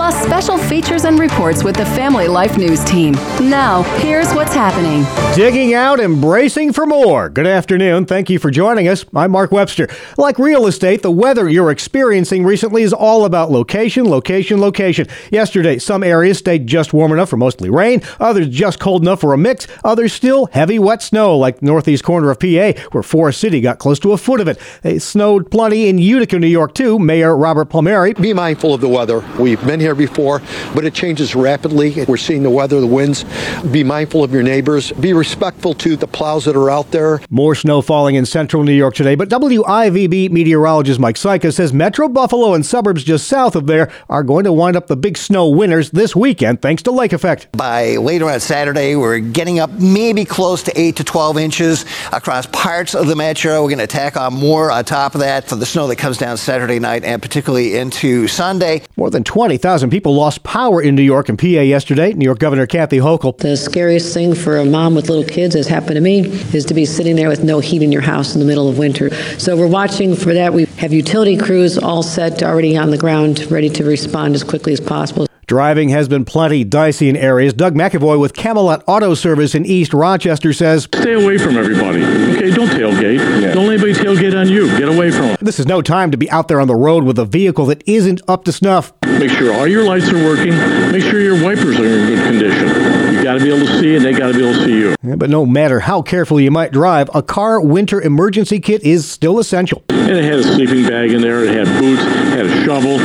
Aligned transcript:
plus 0.00 0.22
special 0.22 0.56
features 0.56 1.04
and 1.04 1.18
reports 1.18 1.62
with 1.62 1.76
the 1.76 1.84
Family 1.84 2.26
Life 2.26 2.56
News 2.56 2.82
team. 2.84 3.12
Now, 3.38 3.82
here's 3.98 4.32
what's 4.32 4.54
happening. 4.54 5.04
Digging 5.36 5.74
out 5.74 6.00
and 6.00 6.22
bracing 6.22 6.72
for 6.72 6.86
more. 6.86 7.28
Good 7.28 7.46
afternoon. 7.46 8.06
Thank 8.06 8.30
you 8.30 8.38
for 8.38 8.50
joining 8.50 8.88
us. 8.88 9.04
I'm 9.14 9.30
Mark 9.30 9.52
Webster. 9.52 9.88
Like 10.16 10.38
real 10.38 10.66
estate, 10.66 11.02
the 11.02 11.10
weather 11.10 11.50
you're 11.50 11.70
experiencing 11.70 12.46
recently 12.46 12.80
is 12.82 12.94
all 12.94 13.26
about 13.26 13.50
location, 13.50 14.08
location, 14.08 14.58
location. 14.58 15.06
Yesterday, 15.30 15.78
some 15.78 16.02
areas 16.02 16.38
stayed 16.38 16.66
just 16.66 16.94
warm 16.94 17.12
enough 17.12 17.28
for 17.28 17.36
mostly 17.36 17.68
rain, 17.68 18.00
others 18.18 18.48
just 18.48 18.80
cold 18.80 19.02
enough 19.02 19.20
for 19.20 19.34
a 19.34 19.38
mix, 19.38 19.66
others 19.84 20.14
still 20.14 20.46
heavy 20.46 20.78
wet 20.78 21.02
snow, 21.02 21.36
like 21.36 21.60
the 21.60 21.66
northeast 21.66 22.04
corner 22.04 22.30
of 22.30 22.40
PA, 22.40 22.72
where 22.92 23.02
Forest 23.02 23.38
City 23.38 23.60
got 23.60 23.78
close 23.78 23.98
to 23.98 24.12
a 24.12 24.16
foot 24.16 24.40
of 24.40 24.48
it. 24.48 24.58
It 24.82 25.00
snowed 25.00 25.50
plenty 25.50 25.90
in 25.90 25.98
Utica, 25.98 26.38
New 26.38 26.46
York, 26.46 26.72
too. 26.72 26.98
Mayor 26.98 27.36
Robert 27.36 27.66
Palmieri. 27.66 28.14
Be 28.14 28.32
mindful 28.32 28.72
of 28.72 28.80
the 28.80 28.88
weather. 28.88 29.22
We've 29.38 29.62
been 29.66 29.78
here 29.78 29.89
before, 29.94 30.42
but 30.74 30.84
it 30.84 30.94
changes 30.94 31.34
rapidly. 31.34 32.04
We're 32.04 32.16
seeing 32.16 32.42
the 32.42 32.50
weather, 32.50 32.80
the 32.80 32.86
winds. 32.86 33.24
Be 33.70 33.84
mindful 33.84 34.24
of 34.24 34.32
your 34.32 34.42
neighbors. 34.42 34.92
Be 34.92 35.12
respectful 35.12 35.74
to 35.74 35.96
the 35.96 36.06
plows 36.06 36.44
that 36.44 36.56
are 36.56 36.70
out 36.70 36.90
there. 36.90 37.20
More 37.30 37.54
snow 37.54 37.82
falling 37.82 38.14
in 38.14 38.26
central 38.26 38.62
New 38.64 38.72
York 38.72 38.94
today, 38.94 39.14
but 39.14 39.28
WIVB 39.28 40.30
meteorologist 40.30 41.00
Mike 41.00 41.16
Sika 41.16 41.52
says 41.52 41.72
Metro 41.72 42.08
Buffalo 42.08 42.54
and 42.54 42.64
suburbs 42.64 43.04
just 43.04 43.28
south 43.28 43.56
of 43.56 43.66
there 43.66 43.90
are 44.08 44.22
going 44.22 44.44
to 44.44 44.52
wind 44.52 44.76
up 44.76 44.86
the 44.86 44.96
big 44.96 45.16
snow 45.16 45.48
winners 45.48 45.90
this 45.90 46.14
weekend 46.14 46.60
thanks 46.60 46.82
to 46.82 46.90
lake 46.90 47.12
effect. 47.12 47.50
By 47.52 47.96
later 47.96 48.28
on 48.28 48.40
Saturday, 48.40 48.96
we're 48.96 49.18
getting 49.20 49.58
up 49.58 49.70
maybe 49.70 50.24
close 50.24 50.62
to 50.64 50.80
8 50.80 50.96
to 50.96 51.04
12 51.04 51.38
inches 51.38 51.84
across 52.12 52.46
parts 52.46 52.94
of 52.94 53.06
the 53.06 53.16
metro. 53.16 53.62
We're 53.62 53.68
going 53.68 53.78
to 53.78 53.86
tack 53.86 54.16
on 54.16 54.34
more 54.34 54.70
on 54.70 54.84
top 54.84 55.14
of 55.14 55.20
that 55.20 55.48
for 55.48 55.56
the 55.56 55.66
snow 55.66 55.86
that 55.86 55.96
comes 55.96 56.18
down 56.18 56.36
Saturday 56.36 56.78
night 56.78 57.04
and 57.04 57.22
particularly 57.22 57.76
into 57.76 58.28
Sunday. 58.28 58.82
More 58.96 59.10
than 59.10 59.24
20,000 59.24 59.79
people 59.88 60.14
lost 60.14 60.42
power 60.42 60.82
in 60.82 60.94
New 60.94 61.02
York 61.02 61.28
and 61.28 61.38
PA 61.38 61.46
yesterday. 61.46 62.12
New 62.12 62.24
York 62.24 62.38
Governor 62.38 62.66
Kathy 62.66 62.98
Hochul. 62.98 63.38
The 63.38 63.56
scariest 63.56 64.12
thing 64.12 64.34
for 64.34 64.58
a 64.58 64.64
mom 64.64 64.94
with 64.94 65.08
little 65.08 65.24
kids, 65.24 65.54
has 65.54 65.68
happened 65.68 65.94
to 65.94 66.00
me, 66.00 66.20
is 66.52 66.66
to 66.66 66.74
be 66.74 66.84
sitting 66.84 67.16
there 67.16 67.28
with 67.28 67.44
no 67.44 67.60
heat 67.60 67.82
in 67.82 67.92
your 67.92 68.02
house 68.02 68.34
in 68.34 68.40
the 68.40 68.46
middle 68.46 68.68
of 68.68 68.76
winter. 68.76 69.14
So 69.38 69.56
we're 69.56 69.68
watching 69.68 70.14
for 70.14 70.34
that. 70.34 70.52
We 70.52 70.64
have 70.76 70.92
utility 70.92 71.36
crews 71.36 71.78
all 71.78 72.02
set, 72.02 72.42
already 72.42 72.76
on 72.76 72.90
the 72.90 72.98
ground, 72.98 73.50
ready 73.50 73.70
to 73.70 73.84
respond 73.84 74.34
as 74.34 74.44
quickly 74.44 74.72
as 74.72 74.80
possible. 74.80 75.29
Driving 75.50 75.88
has 75.88 76.06
been 76.06 76.24
plenty 76.24 76.62
dicey 76.62 77.08
in 77.08 77.16
areas. 77.16 77.52
Doug 77.52 77.74
McAvoy 77.74 78.20
with 78.20 78.34
Camelot 78.34 78.84
Auto 78.86 79.14
Service 79.14 79.52
in 79.52 79.66
East 79.66 79.92
Rochester 79.92 80.52
says, 80.52 80.84
Stay 80.84 81.14
away 81.14 81.38
from 81.38 81.56
everybody. 81.56 82.04
Okay, 82.04 82.52
don't 82.52 82.68
tailgate. 82.68 83.18
Yeah. 83.42 83.52
Don't 83.52 83.66
let 83.66 83.82
anybody 83.82 83.94
tailgate 83.94 84.38
on 84.40 84.48
you. 84.48 84.68
Get 84.78 84.88
away 84.88 85.10
from 85.10 85.22
them. 85.22 85.36
This 85.40 85.58
is 85.58 85.66
no 85.66 85.82
time 85.82 86.12
to 86.12 86.16
be 86.16 86.30
out 86.30 86.46
there 86.46 86.60
on 86.60 86.68
the 86.68 86.76
road 86.76 87.02
with 87.02 87.18
a 87.18 87.24
vehicle 87.24 87.66
that 87.66 87.82
isn't 87.88 88.20
up 88.28 88.44
to 88.44 88.52
snuff. 88.52 88.92
Make 89.02 89.32
sure 89.32 89.52
all 89.52 89.66
your 89.66 89.82
lights 89.82 90.08
are 90.12 90.24
working. 90.24 90.56
Make 90.92 91.02
sure 91.02 91.20
your 91.20 91.42
wipers 91.42 91.80
are 91.80 91.84
in 91.84 92.06
good 92.06 92.24
condition. 92.28 92.68
You 93.12 93.24
got 93.24 93.34
to 93.34 93.40
be 93.40 93.52
able 93.52 93.66
to 93.66 93.80
see, 93.80 93.96
and 93.96 94.04
they 94.04 94.12
got 94.12 94.28
to 94.28 94.34
be 94.34 94.44
able 94.44 94.56
to 94.56 94.64
see 94.64 94.78
you. 94.78 94.94
Yeah, 95.02 95.16
but 95.16 95.30
no 95.30 95.44
matter 95.44 95.80
how 95.80 96.00
carefully 96.00 96.44
you 96.44 96.52
might 96.52 96.70
drive, 96.70 97.10
a 97.12 97.22
car 97.24 97.60
winter 97.60 98.00
emergency 98.00 98.60
kit 98.60 98.84
is 98.84 99.10
still 99.10 99.40
essential. 99.40 99.82
And 99.90 100.16
it 100.16 100.24
had 100.24 100.38
a 100.38 100.44
sleeping 100.44 100.86
bag 100.86 101.12
in 101.12 101.20
there. 101.20 101.44
It 101.44 101.54
had 101.66 101.80
boots. 101.80 102.02
It 102.02 102.06
Had 102.08 102.46
a 102.46 102.64
shovel. 102.64 102.98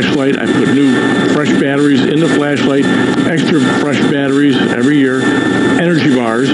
Flashlight. 0.00 0.38
I 0.38 0.46
put 0.46 0.74
new 0.74 0.94
fresh 1.34 1.50
batteries 1.60 2.00
in 2.00 2.20
the 2.20 2.28
flashlight, 2.28 2.86
extra 3.26 3.60
fresh 3.80 4.00
batteries 4.10 4.56
every 4.56 4.96
year, 4.96 5.20
energy 5.78 6.14
bars, 6.14 6.50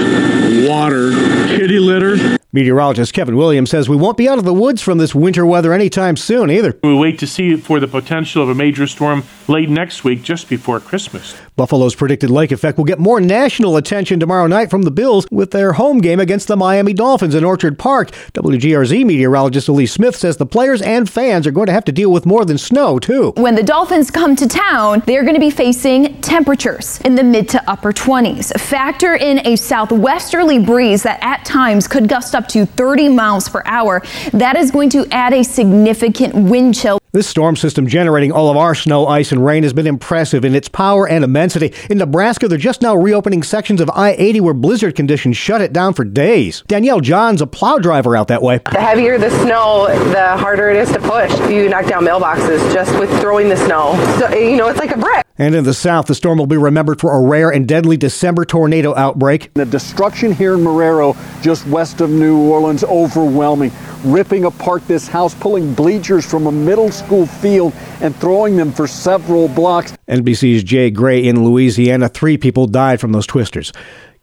water, 0.67 1.11
kitty 1.47 1.79
litter. 1.79 2.37
Meteorologist 2.53 3.13
Kevin 3.13 3.35
Williams 3.35 3.69
says 3.69 3.89
we 3.89 3.97
won't 3.97 4.15
be 4.15 4.29
out 4.29 4.37
of 4.37 4.45
the 4.45 4.53
woods 4.53 4.81
from 4.81 4.99
this 4.99 5.13
winter 5.13 5.45
weather 5.45 5.73
anytime 5.73 6.15
soon 6.15 6.49
either. 6.49 6.79
We 6.81 6.95
wait 6.95 7.19
to 7.19 7.27
see 7.27 7.57
for 7.57 7.81
the 7.81 7.89
potential 7.89 8.41
of 8.41 8.47
a 8.47 8.55
major 8.55 8.87
storm 8.87 9.25
late 9.49 9.69
next 9.69 10.05
week, 10.05 10.23
just 10.23 10.47
before 10.47 10.79
Christmas. 10.79 11.35
Buffalo's 11.57 11.95
predicted 11.95 12.29
lake 12.29 12.53
effect 12.53 12.77
will 12.77 12.85
get 12.85 12.99
more 12.99 13.19
national 13.19 13.75
attention 13.75 14.19
tomorrow 14.19 14.47
night 14.47 14.69
from 14.69 14.83
the 14.83 14.91
Bills 14.91 15.27
with 15.29 15.51
their 15.51 15.73
home 15.73 15.99
game 15.99 16.21
against 16.21 16.47
the 16.47 16.55
Miami 16.55 16.93
Dolphins 16.93 17.35
in 17.35 17.43
Orchard 17.43 17.77
Park. 17.77 18.11
WGRZ 18.33 19.05
meteorologist 19.05 19.67
Elise 19.67 19.91
Smith 19.91 20.15
says 20.15 20.37
the 20.37 20.45
players 20.45 20.81
and 20.81 21.09
fans 21.09 21.47
are 21.47 21.51
going 21.51 21.65
to 21.65 21.73
have 21.73 21.85
to 21.85 21.91
deal 21.91 22.11
with 22.11 22.25
more 22.25 22.45
than 22.45 22.57
snow, 22.57 22.97
too. 22.97 23.33
When 23.35 23.55
the 23.55 23.63
Dolphins 23.63 24.09
come 24.09 24.37
to 24.37 24.47
town, 24.47 25.03
they're 25.05 25.23
going 25.23 25.33
to 25.33 25.39
be 25.39 25.49
facing 25.49 26.21
temperatures 26.21 27.01
in 27.01 27.15
the 27.15 27.23
mid 27.23 27.49
to 27.49 27.69
upper 27.69 27.91
20s. 27.91 28.57
Factor 28.57 29.15
in 29.15 29.45
a 29.45 29.57
southwesterly 29.57 30.59
breeze 30.59 31.03
that 31.03 31.21
at 31.21 31.43
times 31.43 31.87
could 31.87 32.07
gust 32.07 32.35
up 32.37 32.47
to 32.49 32.65
30 32.67 33.09
miles 33.09 33.49
per 33.49 33.63
hour. 33.65 34.01
That 34.31 34.55
is 34.55 34.69
going 34.69 34.89
to 34.91 35.07
add 35.11 35.33
a 35.33 35.43
significant 35.43 36.35
wind 36.35 36.75
chill. 36.75 36.99
This 37.13 37.27
storm 37.27 37.55
system 37.55 37.87
generating 37.87 38.31
all 38.31 38.51
of 38.51 38.57
our 38.57 38.75
snow, 38.75 39.07
ice, 39.07 39.31
and 39.31 39.43
rain 39.43 39.63
has 39.63 39.73
been 39.73 39.87
impressive 39.87 40.45
in 40.45 40.53
its 40.53 40.69
power 40.69 41.07
and 41.07 41.23
immensity. 41.23 41.73
In 41.89 41.97
Nebraska, 41.97 42.47
they're 42.47 42.59
just 42.59 42.83
now 42.83 42.95
reopening 42.95 43.41
sections 43.41 43.81
of 43.81 43.89
I 43.89 44.11
80 44.19 44.41
where 44.41 44.53
blizzard 44.53 44.95
conditions 44.95 45.35
shut 45.35 45.61
it 45.61 45.73
down 45.73 45.95
for 45.95 46.05
days. 46.05 46.63
Danielle 46.67 46.99
John's 46.99 47.41
a 47.41 47.47
plow 47.47 47.79
driver 47.79 48.15
out 48.15 48.27
that 48.27 48.43
way. 48.43 48.59
The 48.71 48.79
heavier 48.79 49.17
the 49.17 49.31
snow, 49.41 49.87
the 50.11 50.37
harder 50.37 50.69
it 50.69 50.77
is 50.77 50.91
to 50.91 50.99
push. 50.99 51.31
You 51.49 51.69
knock 51.69 51.87
down 51.87 52.03
mailboxes 52.03 52.71
just 52.71 52.97
with 52.99 53.09
throwing 53.19 53.49
the 53.49 53.57
snow. 53.57 53.95
So, 54.19 54.35
you 54.35 54.57
know, 54.57 54.67
it's 54.67 54.79
like 54.79 54.91
a 54.91 54.97
brick. 54.97 55.25
And 55.39 55.53
in 55.53 55.63
the 55.63 55.73
south, 55.73 56.07
the 56.07 56.15
storm 56.15 56.39
will 56.39 56.47
be 56.47 56.57
remembered 56.57 56.99
for 56.99 57.13
a 57.13 57.21
rare 57.21 57.51
and 57.51 57.67
deadly 57.67 57.95
December 57.95 58.43
tornado 58.43 58.95
outbreak. 58.95 59.53
The 59.53 59.65
destruction 59.65 60.31
here 60.31 60.55
in 60.55 60.61
Marrero, 60.61 61.15
just 61.43 61.65
west 61.67 62.01
of 62.01 62.09
New 62.09 62.26
Orleans, 62.35 62.83
overwhelming. 62.83 63.71
Ripping 64.03 64.45
apart 64.45 64.87
this 64.87 65.07
house, 65.07 65.33
pulling 65.35 65.73
bleachers 65.73 66.25
from 66.25 66.47
a 66.47 66.51
middle 66.51 66.91
school 66.91 67.25
field 67.25 67.73
and 68.01 68.15
throwing 68.15 68.55
them 68.55 68.71
for 68.71 68.87
several 68.87 69.47
blocks. 69.47 69.93
NBC's 70.07 70.63
Jay 70.63 70.89
Gray 70.89 71.25
in 71.25 71.43
Louisiana. 71.43 72.09
Three 72.09 72.37
people 72.37 72.67
died 72.67 72.99
from 72.99 73.11
those 73.11 73.27
twisters. 73.27 73.73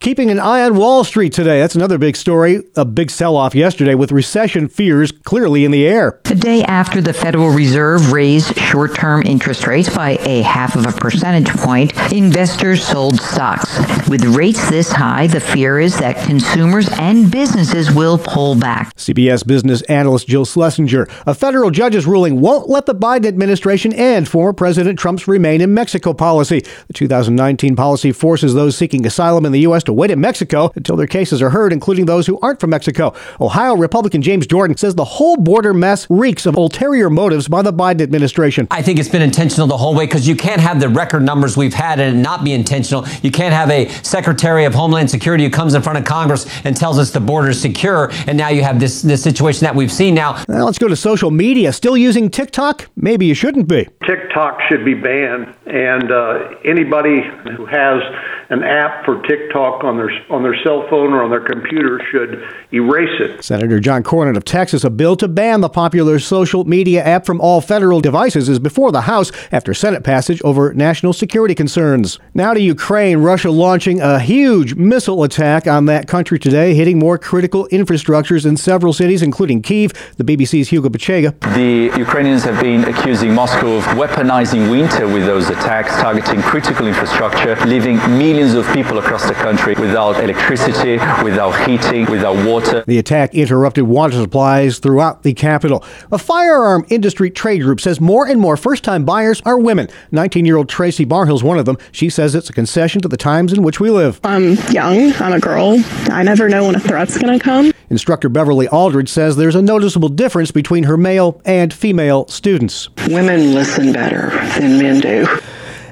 Keeping 0.00 0.30
an 0.30 0.38
eye 0.38 0.62
on 0.62 0.76
Wall 0.76 1.02
Street 1.02 1.32
today. 1.32 1.60
That's 1.60 1.74
another 1.74 1.96
big 1.96 2.16
story. 2.16 2.62
A 2.76 2.84
big 2.84 3.10
sell 3.10 3.36
off 3.36 3.54
yesterday 3.54 3.94
with 3.94 4.12
recession 4.12 4.68
fears 4.68 5.10
clearly 5.12 5.64
in 5.64 5.70
the 5.70 5.86
air. 5.86 6.20
The 6.24 6.34
day 6.34 6.62
after 6.64 7.00
the 7.00 7.14
Federal 7.14 7.48
Reserve 7.50 8.12
raised 8.12 8.58
short 8.58 8.94
term 8.94 9.22
interest 9.22 9.66
rates 9.66 9.94
by 9.94 10.18
a 10.20 10.42
half 10.42 10.76
of 10.76 10.84
a 10.84 10.92
percentage 10.92 11.48
point, 11.48 11.92
investors 12.12 12.84
sold 12.84 13.18
stocks. 13.20 13.78
With 14.08 14.24
rates 14.24 14.68
this 14.68 14.92
high, 14.92 15.26
the 15.26 15.40
fear 15.40 15.78
is 15.78 15.98
that 16.00 16.22
consumers 16.26 16.88
and 16.98 17.30
businesses 17.30 17.90
will 17.90 18.18
pull 18.18 18.54
back. 18.54 18.94
CBS 18.96 19.46
business 19.46 19.80
analyst 19.82 20.28
Jill 20.28 20.44
Schlesinger. 20.44 21.08
A 21.26 21.34
federal 21.34 21.70
judge's 21.70 22.06
ruling 22.06 22.40
won't 22.40 22.68
let 22.68 22.84
the 22.84 22.94
Biden 22.94 23.26
administration 23.26 23.92
end 23.94 24.28
former 24.28 24.52
President 24.52 24.98
Trump's 24.98 25.26
remain 25.26 25.62
in 25.62 25.72
Mexico 25.72 26.12
policy. 26.12 26.60
The 26.88 26.92
2019 26.92 27.74
policy 27.76 28.12
forces 28.12 28.52
those 28.52 28.76
seeking 28.76 29.06
asylum 29.06 29.46
in 29.46 29.52
the 29.52 29.60
U.S. 29.60 29.83
to 29.84 29.92
wait 29.92 30.10
in 30.10 30.20
Mexico 30.20 30.72
until 30.74 30.96
their 30.96 31.06
cases 31.06 31.42
are 31.42 31.50
heard, 31.50 31.72
including 31.72 32.06
those 32.06 32.26
who 32.26 32.38
aren't 32.40 32.60
from 32.60 32.70
Mexico. 32.70 33.14
Ohio 33.40 33.76
Republican 33.76 34.22
James 34.22 34.46
Jordan 34.46 34.76
says 34.76 34.94
the 34.94 35.04
whole 35.04 35.36
border 35.36 35.74
mess 35.74 36.06
reeks 36.08 36.46
of 36.46 36.56
ulterior 36.56 37.10
motives 37.10 37.48
by 37.48 37.62
the 37.62 37.72
Biden 37.72 38.00
administration. 38.00 38.66
I 38.70 38.82
think 38.82 38.98
it's 38.98 39.08
been 39.08 39.22
intentional 39.22 39.66
the 39.66 39.76
whole 39.76 39.94
way 39.94 40.06
because 40.06 40.26
you 40.26 40.36
can't 40.36 40.60
have 40.60 40.80
the 40.80 40.88
record 40.88 41.22
numbers 41.22 41.56
we've 41.56 41.74
had 41.74 42.00
and 42.00 42.22
not 42.22 42.44
be 42.44 42.52
intentional. 42.52 43.06
You 43.22 43.30
can't 43.30 43.54
have 43.54 43.70
a 43.70 43.88
Secretary 44.02 44.64
of 44.64 44.74
Homeland 44.74 45.10
Security 45.10 45.44
who 45.44 45.50
comes 45.50 45.74
in 45.74 45.82
front 45.82 45.98
of 45.98 46.04
Congress 46.04 46.46
and 46.64 46.76
tells 46.76 46.98
us 46.98 47.10
the 47.10 47.20
border 47.20 47.50
is 47.50 47.60
secure, 47.60 48.10
and 48.26 48.36
now 48.36 48.48
you 48.48 48.62
have 48.62 48.80
this, 48.80 49.02
this 49.02 49.22
situation 49.22 49.64
that 49.64 49.74
we've 49.74 49.92
seen 49.92 50.14
now. 50.14 50.42
Now 50.48 50.64
let's 50.64 50.78
go 50.78 50.88
to 50.88 50.96
social 50.96 51.30
media. 51.30 51.72
Still 51.72 51.96
using 51.96 52.30
TikTok? 52.30 52.88
Maybe 52.96 53.26
you 53.26 53.34
shouldn't 53.34 53.68
be. 53.68 53.88
TikTok 54.06 54.60
should 54.68 54.84
be 54.84 54.94
banned, 54.94 55.54
and 55.66 56.10
uh, 56.10 56.50
anybody 56.64 57.22
who 57.56 57.66
has 57.66 58.02
an 58.50 58.62
app 58.62 59.04
for 59.04 59.22
TikTok 59.22 59.84
on 59.84 59.96
their 59.96 60.10
on 60.30 60.42
their 60.42 60.56
cell 60.62 60.86
phone 60.88 61.12
or 61.12 61.22
on 61.22 61.30
their 61.30 61.44
computer 61.44 62.00
should 62.10 62.42
erase 62.72 63.20
it. 63.20 63.42
Senator 63.42 63.80
John 63.80 64.02
Cornyn 64.02 64.36
of 64.36 64.44
Texas, 64.44 64.84
a 64.84 64.90
bill 64.90 65.16
to 65.16 65.28
ban 65.28 65.60
the 65.60 65.68
popular 65.68 66.18
social 66.18 66.64
media 66.64 67.02
app 67.02 67.26
from 67.26 67.40
all 67.40 67.60
federal 67.60 68.00
devices 68.00 68.48
is 68.48 68.58
before 68.58 68.92
the 68.92 69.02
House 69.02 69.32
after 69.52 69.74
Senate 69.74 70.04
passage 70.04 70.40
over 70.42 70.74
national 70.74 71.12
security 71.12 71.54
concerns. 71.54 72.18
Now 72.34 72.54
to 72.54 72.60
Ukraine, 72.60 73.18
Russia 73.18 73.50
launching 73.50 74.00
a 74.00 74.20
huge 74.20 74.74
missile 74.74 75.22
attack 75.22 75.66
on 75.66 75.86
that 75.86 76.06
country 76.06 76.38
today, 76.38 76.74
hitting 76.74 76.98
more 76.98 77.18
critical 77.18 77.68
infrastructures 77.72 78.46
in 78.46 78.56
several 78.56 78.92
cities, 78.92 79.22
including 79.22 79.62
Kiev. 79.62 79.92
The 80.16 80.24
BBC's 80.24 80.68
Hugo 80.68 80.88
Bachega. 80.88 81.38
The 81.54 81.96
Ukrainians 81.98 82.44
have 82.44 82.60
been 82.60 82.84
accusing 82.84 83.34
Moscow 83.34 83.76
of 83.76 83.84
weaponizing 83.84 84.70
winter 84.70 85.06
with 85.06 85.26
those 85.26 85.48
attacks, 85.50 85.90
targeting 85.92 86.42
critical 86.42 86.86
infrastructure, 86.86 87.56
leaving 87.66 87.96
millions 88.18 88.33
millions 88.34 88.54
of 88.54 88.66
people 88.74 88.98
across 88.98 89.24
the 89.28 89.34
country 89.34 89.74
without 89.74 90.18
electricity, 90.18 90.94
without 91.22 91.52
heating, 91.68 92.04
without 92.10 92.34
water. 92.44 92.82
The 92.84 92.98
attack 92.98 93.32
interrupted 93.32 93.84
water 93.84 94.14
supplies 94.20 94.80
throughout 94.80 95.22
the 95.22 95.34
capital. 95.34 95.84
A 96.10 96.18
firearm 96.18 96.84
industry 96.88 97.30
trade 97.30 97.62
group 97.62 97.80
says 97.80 98.00
more 98.00 98.26
and 98.26 98.40
more 98.40 98.56
first 98.56 98.82
time 98.82 99.04
buyers 99.04 99.40
are 99.44 99.56
women. 99.56 99.86
19 100.10 100.44
year 100.46 100.56
old 100.56 100.68
Tracy 100.68 101.06
Barhill's 101.06 101.44
one 101.44 101.60
of 101.60 101.64
them. 101.64 101.78
She 101.92 102.10
says 102.10 102.34
it's 102.34 102.50
a 102.50 102.52
concession 102.52 103.00
to 103.02 103.08
the 103.08 103.16
times 103.16 103.52
in 103.52 103.62
which 103.62 103.78
we 103.78 103.88
live. 103.88 104.18
I'm 104.24 104.54
young, 104.70 105.12
I'm 105.20 105.32
a 105.32 105.38
girl. 105.38 105.80
I 106.10 106.24
never 106.24 106.48
know 106.48 106.66
when 106.66 106.74
a 106.74 106.80
threat's 106.80 107.16
going 107.16 107.38
to 107.38 107.42
come. 107.42 107.72
Instructor 107.88 108.28
Beverly 108.28 108.66
Aldridge 108.66 109.10
says 109.10 109.36
there's 109.36 109.54
a 109.54 109.62
noticeable 109.62 110.08
difference 110.08 110.50
between 110.50 110.84
her 110.84 110.96
male 110.96 111.40
and 111.44 111.72
female 111.72 112.26
students. 112.26 112.88
Women 113.06 113.54
listen 113.54 113.92
better 113.92 114.30
than 114.58 114.78
men 114.78 115.00
do. 115.00 115.28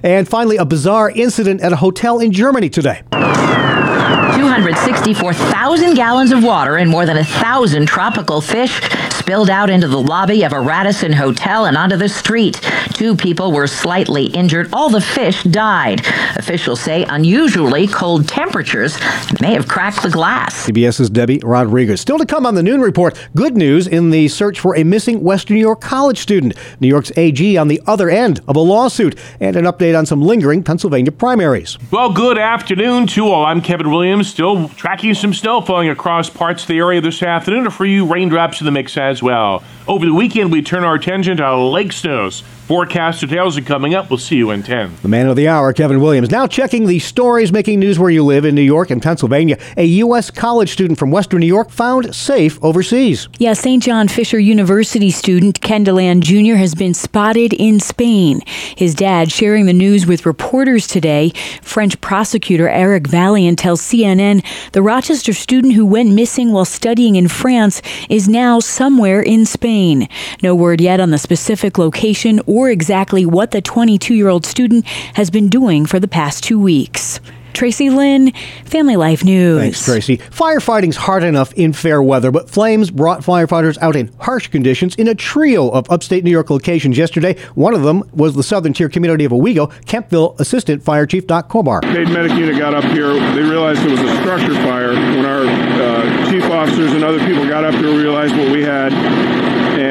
And 0.02 0.28
finally, 0.28 0.56
a 0.56 0.64
bizarre 0.64 1.10
incident 1.10 1.60
at 1.60 1.72
a 1.72 1.76
hotel 1.76 2.18
in 2.18 2.32
Germany 2.32 2.68
today. 2.68 3.02
264,000 3.12 5.94
gallons 5.94 6.32
of 6.32 6.42
water 6.42 6.76
and 6.76 6.90
more 6.90 7.06
than 7.06 7.16
a 7.16 7.24
thousand 7.24 7.86
tropical 7.86 8.40
fish 8.40 8.80
spilled 9.22 9.50
out 9.50 9.70
into 9.70 9.86
the 9.86 10.00
lobby 10.00 10.42
of 10.42 10.52
a 10.52 10.58
Radisson 10.58 11.12
hotel 11.12 11.66
and 11.66 11.76
onto 11.76 11.96
the 11.96 12.08
street. 12.08 12.60
Two 12.92 13.14
people 13.14 13.52
were 13.52 13.68
slightly 13.68 14.26
injured. 14.26 14.68
All 14.72 14.90
the 14.90 15.00
fish 15.00 15.44
died. 15.44 16.04
Officials 16.34 16.80
say 16.80 17.04
unusually 17.04 17.86
cold 17.86 18.26
temperatures 18.26 18.98
may 19.40 19.52
have 19.54 19.68
cracked 19.68 20.02
the 20.02 20.10
glass. 20.10 20.66
CBS's 20.66 21.08
Debbie 21.08 21.38
Rodriguez. 21.44 22.00
Still 22.00 22.18
to 22.18 22.26
come 22.26 22.44
on 22.44 22.56
the 22.56 22.64
Noon 22.64 22.80
Report, 22.80 23.16
good 23.36 23.56
news 23.56 23.86
in 23.86 24.10
the 24.10 24.26
search 24.26 24.58
for 24.58 24.76
a 24.76 24.82
missing 24.82 25.22
Western 25.22 25.54
New 25.54 25.60
York 25.60 25.80
college 25.80 26.18
student. 26.18 26.54
New 26.80 26.88
York's 26.88 27.12
AG 27.16 27.56
on 27.56 27.68
the 27.68 27.80
other 27.86 28.10
end 28.10 28.40
of 28.48 28.56
a 28.56 28.60
lawsuit, 28.60 29.16
and 29.38 29.54
an 29.54 29.66
update 29.66 29.96
on 29.96 30.04
some 30.04 30.20
lingering 30.20 30.64
Pennsylvania 30.64 31.12
primaries. 31.12 31.78
Well, 31.92 32.12
good 32.12 32.38
afternoon 32.38 33.06
to 33.08 33.28
all. 33.28 33.44
I'm 33.44 33.60
Kevin 33.60 33.92
Williams, 33.92 34.26
still 34.26 34.68
tracking 34.70 35.14
some 35.14 35.32
snow 35.32 35.60
falling 35.60 35.90
across 35.90 36.28
parts 36.28 36.62
of 36.62 36.68
the 36.68 36.78
area 36.78 37.00
this 37.00 37.22
afternoon. 37.22 37.70
For 37.70 37.84
you, 37.84 38.04
raindrops 38.04 38.60
in 38.60 38.64
the 38.64 38.72
mix 38.72 38.96
as 38.96 39.11
well. 39.20 39.64
Over 39.88 40.06
the 40.06 40.14
weekend, 40.14 40.52
we 40.52 40.62
turn 40.62 40.84
our 40.84 40.94
attention 40.94 41.38
to 41.38 41.56
lake 41.56 41.92
snows. 41.92 42.44
Forecast 42.66 43.20
details 43.20 43.58
are 43.58 43.62
coming 43.62 43.94
up. 43.94 44.08
We'll 44.08 44.18
see 44.18 44.36
you 44.36 44.50
in 44.52 44.62
10. 44.62 44.96
The 45.02 45.08
man 45.08 45.26
of 45.26 45.34
the 45.34 45.48
hour, 45.48 45.72
Kevin 45.72 46.00
Williams. 46.00 46.30
Now 46.30 46.46
checking 46.46 46.86
the 46.86 47.00
stories 47.00 47.52
making 47.52 47.80
news 47.80 47.98
where 47.98 48.08
you 48.08 48.24
live 48.24 48.44
in 48.44 48.54
New 48.54 48.62
York 48.62 48.90
and 48.90 49.02
Pennsylvania. 49.02 49.58
A 49.76 49.84
U.S. 49.84 50.30
college 50.30 50.70
student 50.70 50.98
from 50.98 51.10
Western 51.10 51.40
New 51.40 51.46
York 51.46 51.70
found 51.70 52.14
safe 52.14 52.62
overseas. 52.62 53.28
Yeah, 53.38 53.54
St. 53.54 53.82
John 53.82 54.06
Fisher 54.06 54.38
University 54.38 55.10
student 55.10 55.60
Kenneth 55.60 55.82
DeLand 55.86 56.22
Jr. 56.22 56.54
has 56.54 56.76
been 56.76 56.94
spotted 56.94 57.52
in 57.52 57.80
Spain. 57.80 58.40
His 58.76 58.94
dad 58.94 59.32
sharing 59.32 59.66
the 59.66 59.72
news 59.72 60.06
with 60.06 60.24
reporters 60.24 60.86
today. 60.86 61.32
French 61.62 62.00
prosecutor 62.00 62.68
Eric 62.68 63.04
Vaillant 63.04 63.58
tells 63.58 63.82
CNN 63.82 64.44
the 64.70 64.82
Rochester 64.82 65.32
student 65.32 65.74
who 65.74 65.84
went 65.84 66.14
missing 66.14 66.52
while 66.52 66.64
studying 66.64 67.16
in 67.16 67.26
France 67.26 67.82
is 68.08 68.28
now 68.28 68.60
somewhere 68.60 69.20
in 69.20 69.44
Spain. 69.44 70.08
No 70.42 70.54
word 70.54 70.80
yet 70.80 71.00
on 71.00 71.10
the 71.10 71.18
specific 71.18 71.76
location 71.76 72.40
or 72.52 72.68
exactly 72.68 73.24
what 73.24 73.50
the 73.50 73.62
22 73.62 74.14
year 74.14 74.28
old 74.28 74.44
student 74.44 74.86
has 75.14 75.30
been 75.30 75.48
doing 75.48 75.86
for 75.86 75.98
the 75.98 76.08
past 76.08 76.44
two 76.44 76.60
weeks. 76.60 77.18
Tracy 77.54 77.90
Lynn, 77.90 78.32
Family 78.64 78.96
Life 78.96 79.24
News. 79.24 79.60
Thanks, 79.60 79.84
Tracy. 79.84 80.16
Firefighting's 80.18 80.96
hard 80.96 81.22
enough 81.22 81.52
in 81.52 81.72
fair 81.72 82.02
weather, 82.02 82.30
but 82.30 82.48
flames 82.48 82.90
brought 82.90 83.20
firefighters 83.20 83.78
out 83.82 83.94
in 83.94 84.10
harsh 84.20 84.48
conditions 84.48 84.94
in 84.96 85.08
a 85.08 85.14
trio 85.14 85.68
of 85.68 85.90
upstate 85.90 86.24
New 86.24 86.30
York 86.30 86.50
locations 86.50 86.96
yesterday. 86.96 87.38
One 87.54 87.74
of 87.74 87.82
them 87.82 88.04
was 88.12 88.34
the 88.34 88.42
southern 88.42 88.72
tier 88.72 88.88
community 88.88 89.24
of 89.24 89.32
Owego. 89.32 89.66
Campville 89.84 90.38
Assistant 90.40 90.82
Fire 90.82 91.06
Chief 91.06 91.26
Doc 91.26 91.48
Kobar. 91.48 91.80
State 91.90 92.08
medic 92.08 92.32
unit 92.32 92.58
got 92.58 92.74
up 92.74 92.84
here. 92.84 93.12
They 93.34 93.42
realized 93.42 93.82
it 93.82 93.90
was 93.90 94.00
a 94.00 94.16
structure 94.22 94.54
fire. 94.54 94.92
When 94.92 95.26
our 95.26 95.42
uh, 95.42 96.30
chief 96.30 96.44
officers 96.44 96.92
and 96.92 97.04
other 97.04 97.18
people 97.26 97.46
got 97.46 97.64
up 97.64 97.74
here, 97.74 97.96
realized 97.96 98.36
what 98.36 98.50
we 98.50 98.62
had 98.62 98.92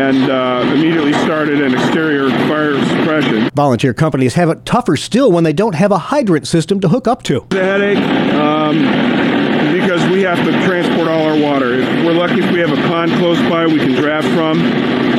and 0.01 0.31
uh, 0.31 0.74
immediately 0.74 1.13
started 1.13 1.62
an 1.62 1.74
exterior 1.75 2.30
fire 2.48 2.74
suppression. 2.86 3.50
Volunteer 3.53 3.94
companies 3.94 4.33
have 4.33 4.50
it 4.50 4.65
tougher 4.65 4.98
still 4.98 5.31
when 5.31 5.44
they 5.44 5.53
don't 5.53 5.75
have 5.75 5.92
a 5.92 5.98
hydrant 5.98 6.48
system 6.48 6.80
to 6.80 6.89
hook 6.89 7.07
up 7.07 7.21
to. 7.24 7.45
The 7.50 7.63
headache, 7.63 7.98
um, 8.33 8.77
because 9.74 10.03
we 10.09 10.21
have 10.24 10.44
to 10.44 10.51
transport 10.65 11.07
all 11.07 11.21
our 11.27 11.39
water. 11.39 11.74
If 11.75 12.06
We're 12.06 12.13
lucky 12.13 12.39
if 12.42 12.51
we 12.51 12.59
have 12.59 12.71
a 12.71 12.81
pond 12.88 13.12
close 13.13 13.39
by 13.50 13.68
we 13.68 13.77
can 13.77 13.92
draft 13.94 14.27
from, 14.30 14.59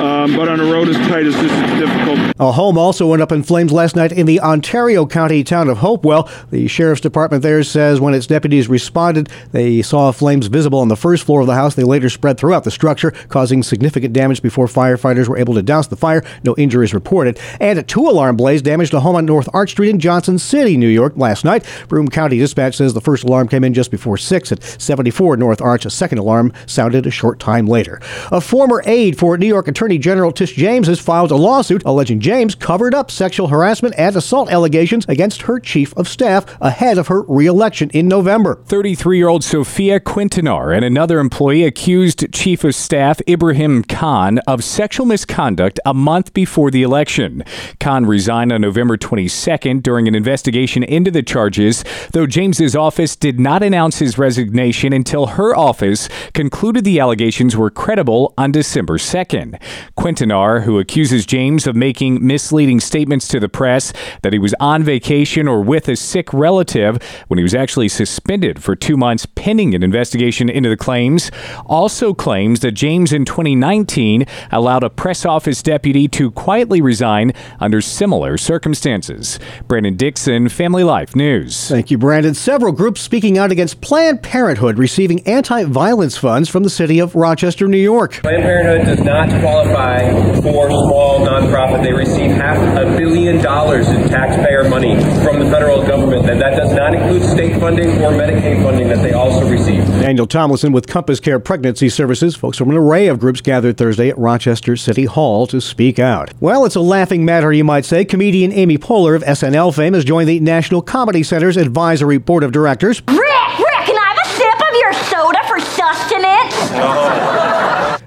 um, 0.02 0.34
but 0.34 0.48
on 0.48 0.58
a 0.58 0.64
road 0.64 0.88
as 0.88 0.96
tight 1.08 1.26
as 1.26 1.34
this, 1.34 1.52
it's 1.52 1.78
difficult. 1.78 2.34
A 2.40 2.50
home 2.50 2.76
also 2.76 3.06
went 3.06 3.22
up 3.22 3.30
in 3.30 3.44
flames 3.44 3.70
last 3.70 3.94
night 3.94 4.10
in 4.10 4.26
the 4.26 4.40
Ontario 4.40 5.06
County 5.06 5.44
town 5.44 5.68
of 5.68 5.78
Hopewell. 5.78 6.28
The 6.50 6.66
sheriff's 6.66 7.00
department 7.00 7.44
there 7.44 7.62
says 7.62 8.00
when 8.00 8.12
its 8.12 8.26
deputies 8.26 8.68
responded, 8.68 9.28
they 9.52 9.80
saw 9.80 10.10
flames 10.10 10.48
visible 10.48 10.80
on 10.80 10.88
the 10.88 10.96
first 10.96 11.24
floor 11.24 11.40
of 11.40 11.46
the 11.46 11.54
house. 11.54 11.76
They 11.76 11.84
later 11.84 12.10
spread 12.10 12.36
throughout 12.36 12.64
the 12.64 12.72
structure, 12.72 13.12
causing 13.28 13.62
significant 13.62 14.12
damage 14.12 14.42
before 14.42 14.66
firefighters 14.66 15.28
were 15.28 15.38
able 15.38 15.54
to 15.54 15.62
douse 15.62 15.86
the 15.86 15.96
fire. 15.96 16.24
No 16.42 16.56
injuries 16.58 16.92
reported. 16.92 17.38
And 17.60 17.78
a 17.78 17.82
two 17.84 18.08
alarm 18.08 18.36
blaze 18.36 18.60
damaged 18.60 18.94
a 18.94 19.00
home 19.00 19.14
on 19.14 19.24
North 19.24 19.48
Arch 19.54 19.70
Street 19.70 19.90
in 19.90 20.00
Johnson 20.00 20.36
City, 20.38 20.76
New 20.76 20.88
York, 20.88 21.16
last 21.16 21.44
night. 21.44 21.64
Broome 21.86 22.08
County 22.08 22.38
Dispatch 22.38 22.76
says 22.76 22.92
the 22.92 23.00
first 23.00 23.22
alarm 23.22 23.46
came 23.46 23.62
in 23.62 23.72
just 23.72 23.92
before 23.92 24.16
6 24.18 24.50
at 24.50 24.62
74 24.62 25.36
North 25.36 25.62
Arch. 25.62 25.86
A 25.86 25.90
second 25.90 26.18
alarm 26.18 26.52
sounded 26.66 27.06
a 27.06 27.10
short 27.12 27.38
time 27.38 27.66
later. 27.66 28.00
A 28.32 28.40
former 28.40 28.82
aide 28.84 29.16
for 29.16 29.38
New 29.38 29.46
York 29.46 29.68
Attorney 29.68 29.92
General 30.02 30.32
Tish 30.32 30.54
James 30.54 30.88
has 30.88 30.98
filed 30.98 31.30
a 31.30 31.36
lawsuit 31.36 31.82
alleging 31.86 32.18
James 32.18 32.56
covered 32.56 32.92
up 32.92 33.08
sexual 33.08 33.46
harassment 33.46 33.94
and 33.96 34.16
assault 34.16 34.50
allegations 34.50 35.06
against 35.08 35.42
her 35.42 35.60
chief 35.60 35.96
of 35.96 36.08
staff 36.08 36.44
ahead 36.60 36.98
of 36.98 37.06
her 37.06 37.22
reelection 37.22 37.88
in 37.90 38.08
November. 38.08 38.60
33 38.66 39.16
year 39.16 39.28
old 39.28 39.44
Sophia 39.44 40.00
Quintanar 40.00 40.74
and 40.74 40.84
another 40.84 41.20
employee 41.20 41.64
accused 41.64 42.32
Chief 42.32 42.64
of 42.64 42.74
Staff 42.74 43.20
Ibrahim 43.28 43.84
Khan 43.84 44.38
of 44.40 44.64
sexual 44.64 45.06
misconduct 45.06 45.78
a 45.86 45.94
month 45.94 46.34
before 46.34 46.72
the 46.72 46.82
election. 46.82 47.44
Khan 47.78 48.04
resigned 48.04 48.52
on 48.52 48.60
November 48.60 48.96
22nd 48.96 49.84
during 49.84 50.08
an 50.08 50.16
investigation 50.16 50.82
into 50.82 51.12
the 51.12 51.22
charges, 51.22 51.84
though 52.10 52.26
James's 52.26 52.74
office 52.74 53.14
did 53.14 53.38
not 53.38 53.62
announce 53.62 54.00
his 54.00 54.18
resignation 54.18 54.92
until 54.92 55.26
her 55.26 55.56
office 55.56 56.08
concluded 56.34 56.82
the 56.82 56.98
allegations 56.98 57.56
were 57.56 57.70
credible 57.70 58.34
on 58.36 58.50
December 58.50 58.98
2nd. 58.98 59.62
Quintanar, 59.96 60.62
who 60.62 60.78
accuses 60.78 61.26
James 61.26 61.66
of 61.66 61.76
making 61.76 62.26
misleading 62.26 62.80
statements 62.80 63.28
to 63.28 63.40
the 63.40 63.48
press 63.48 63.92
that 64.22 64.32
he 64.32 64.38
was 64.38 64.54
on 64.60 64.82
vacation 64.82 65.48
or 65.48 65.60
with 65.60 65.88
a 65.88 65.96
sick 65.96 66.32
relative 66.32 66.98
when 67.28 67.38
he 67.38 67.42
was 67.42 67.54
actually 67.54 67.88
suspended 67.88 68.62
for 68.62 68.74
two 68.74 68.96
months 68.96 69.26
pending 69.26 69.74
an 69.74 69.82
investigation 69.82 70.48
into 70.48 70.68
the 70.68 70.76
claims, 70.76 71.30
also 71.66 72.14
claims 72.14 72.60
that 72.60 72.72
James 72.72 73.12
in 73.12 73.24
2019 73.24 74.24
allowed 74.50 74.82
a 74.84 74.90
press 74.90 75.24
office 75.24 75.62
deputy 75.62 76.08
to 76.08 76.30
quietly 76.30 76.80
resign 76.80 77.32
under 77.60 77.80
similar 77.80 78.36
circumstances. 78.36 79.38
Brandon 79.68 79.96
Dixon, 79.96 80.48
Family 80.48 80.84
Life 80.84 81.16
News. 81.16 81.68
Thank 81.68 81.90
you, 81.90 81.98
Brandon. 81.98 82.34
Several 82.34 82.72
groups 82.72 83.00
speaking 83.00 83.38
out 83.38 83.52
against 83.52 83.80
Planned 83.80 84.22
Parenthood 84.22 84.78
receiving 84.78 85.26
anti 85.26 85.64
violence 85.64 86.16
funds 86.16 86.48
from 86.48 86.62
the 86.62 86.70
city 86.70 86.98
of 86.98 87.14
Rochester, 87.14 87.68
New 87.68 87.78
York. 87.78 88.14
Planned 88.14 88.42
Parenthood 88.42 88.86
does 88.86 89.04
not 89.04 89.28
qualify 89.40 89.71
for 89.72 90.68
small 90.68 91.20
nonprofit. 91.26 91.82
They 91.82 91.92
receive 91.92 92.30
half 92.32 92.58
a 92.76 92.96
billion 92.96 93.42
dollars 93.42 93.88
in 93.88 94.08
taxpayer 94.08 94.68
money 94.68 94.94
from 95.24 95.38
the 95.38 95.50
federal 95.50 95.86
government, 95.86 96.28
and 96.28 96.40
that 96.40 96.56
does 96.56 96.72
not 96.72 96.94
include 96.94 97.22
state 97.22 97.58
funding 97.58 97.88
or 98.02 98.10
Medicaid 98.12 98.62
funding 98.62 98.88
that 98.88 99.02
they 99.02 99.12
also 99.12 99.48
receive. 99.48 99.84
Daniel 99.86 100.26
Tomlinson 100.26 100.72
with 100.72 100.86
Compass 100.86 101.20
Care 101.20 101.38
Pregnancy 101.40 101.88
Services. 101.88 102.36
Folks 102.36 102.58
from 102.58 102.70
an 102.70 102.76
array 102.76 103.08
of 103.08 103.18
groups 103.18 103.40
gathered 103.40 103.76
Thursday 103.78 104.10
at 104.10 104.18
Rochester 104.18 104.76
City 104.76 105.04
Hall 105.06 105.46
to 105.46 105.60
speak 105.60 105.98
out. 105.98 106.32
Well, 106.40 106.64
it's 106.64 106.76
a 106.76 106.80
laughing 106.80 107.24
matter, 107.24 107.52
you 107.52 107.64
might 107.64 107.84
say. 107.84 108.04
Comedian 108.04 108.52
Amy 108.52 108.78
Poehler 108.78 109.16
of 109.16 109.22
SNL 109.22 109.74
fame 109.74 109.94
has 109.94 110.04
joined 110.04 110.28
the 110.28 110.40
National 110.40 110.82
Comedy 110.82 111.22
Center's 111.22 111.56
Advisory 111.56 112.18
Board 112.18 112.42
of 112.44 112.52
Directors. 112.52 113.00
Rick, 113.08 113.16
Rick, 113.16 113.86
can 113.86 113.96
I 113.96 114.14
have 114.14 114.18
a 114.18 114.28
sip 114.28 114.60
of 114.60 114.74
your 114.74 114.92
soda 115.08 115.38
for 115.48 115.60
sustenance? 115.60 116.54
Oh. 116.74 117.61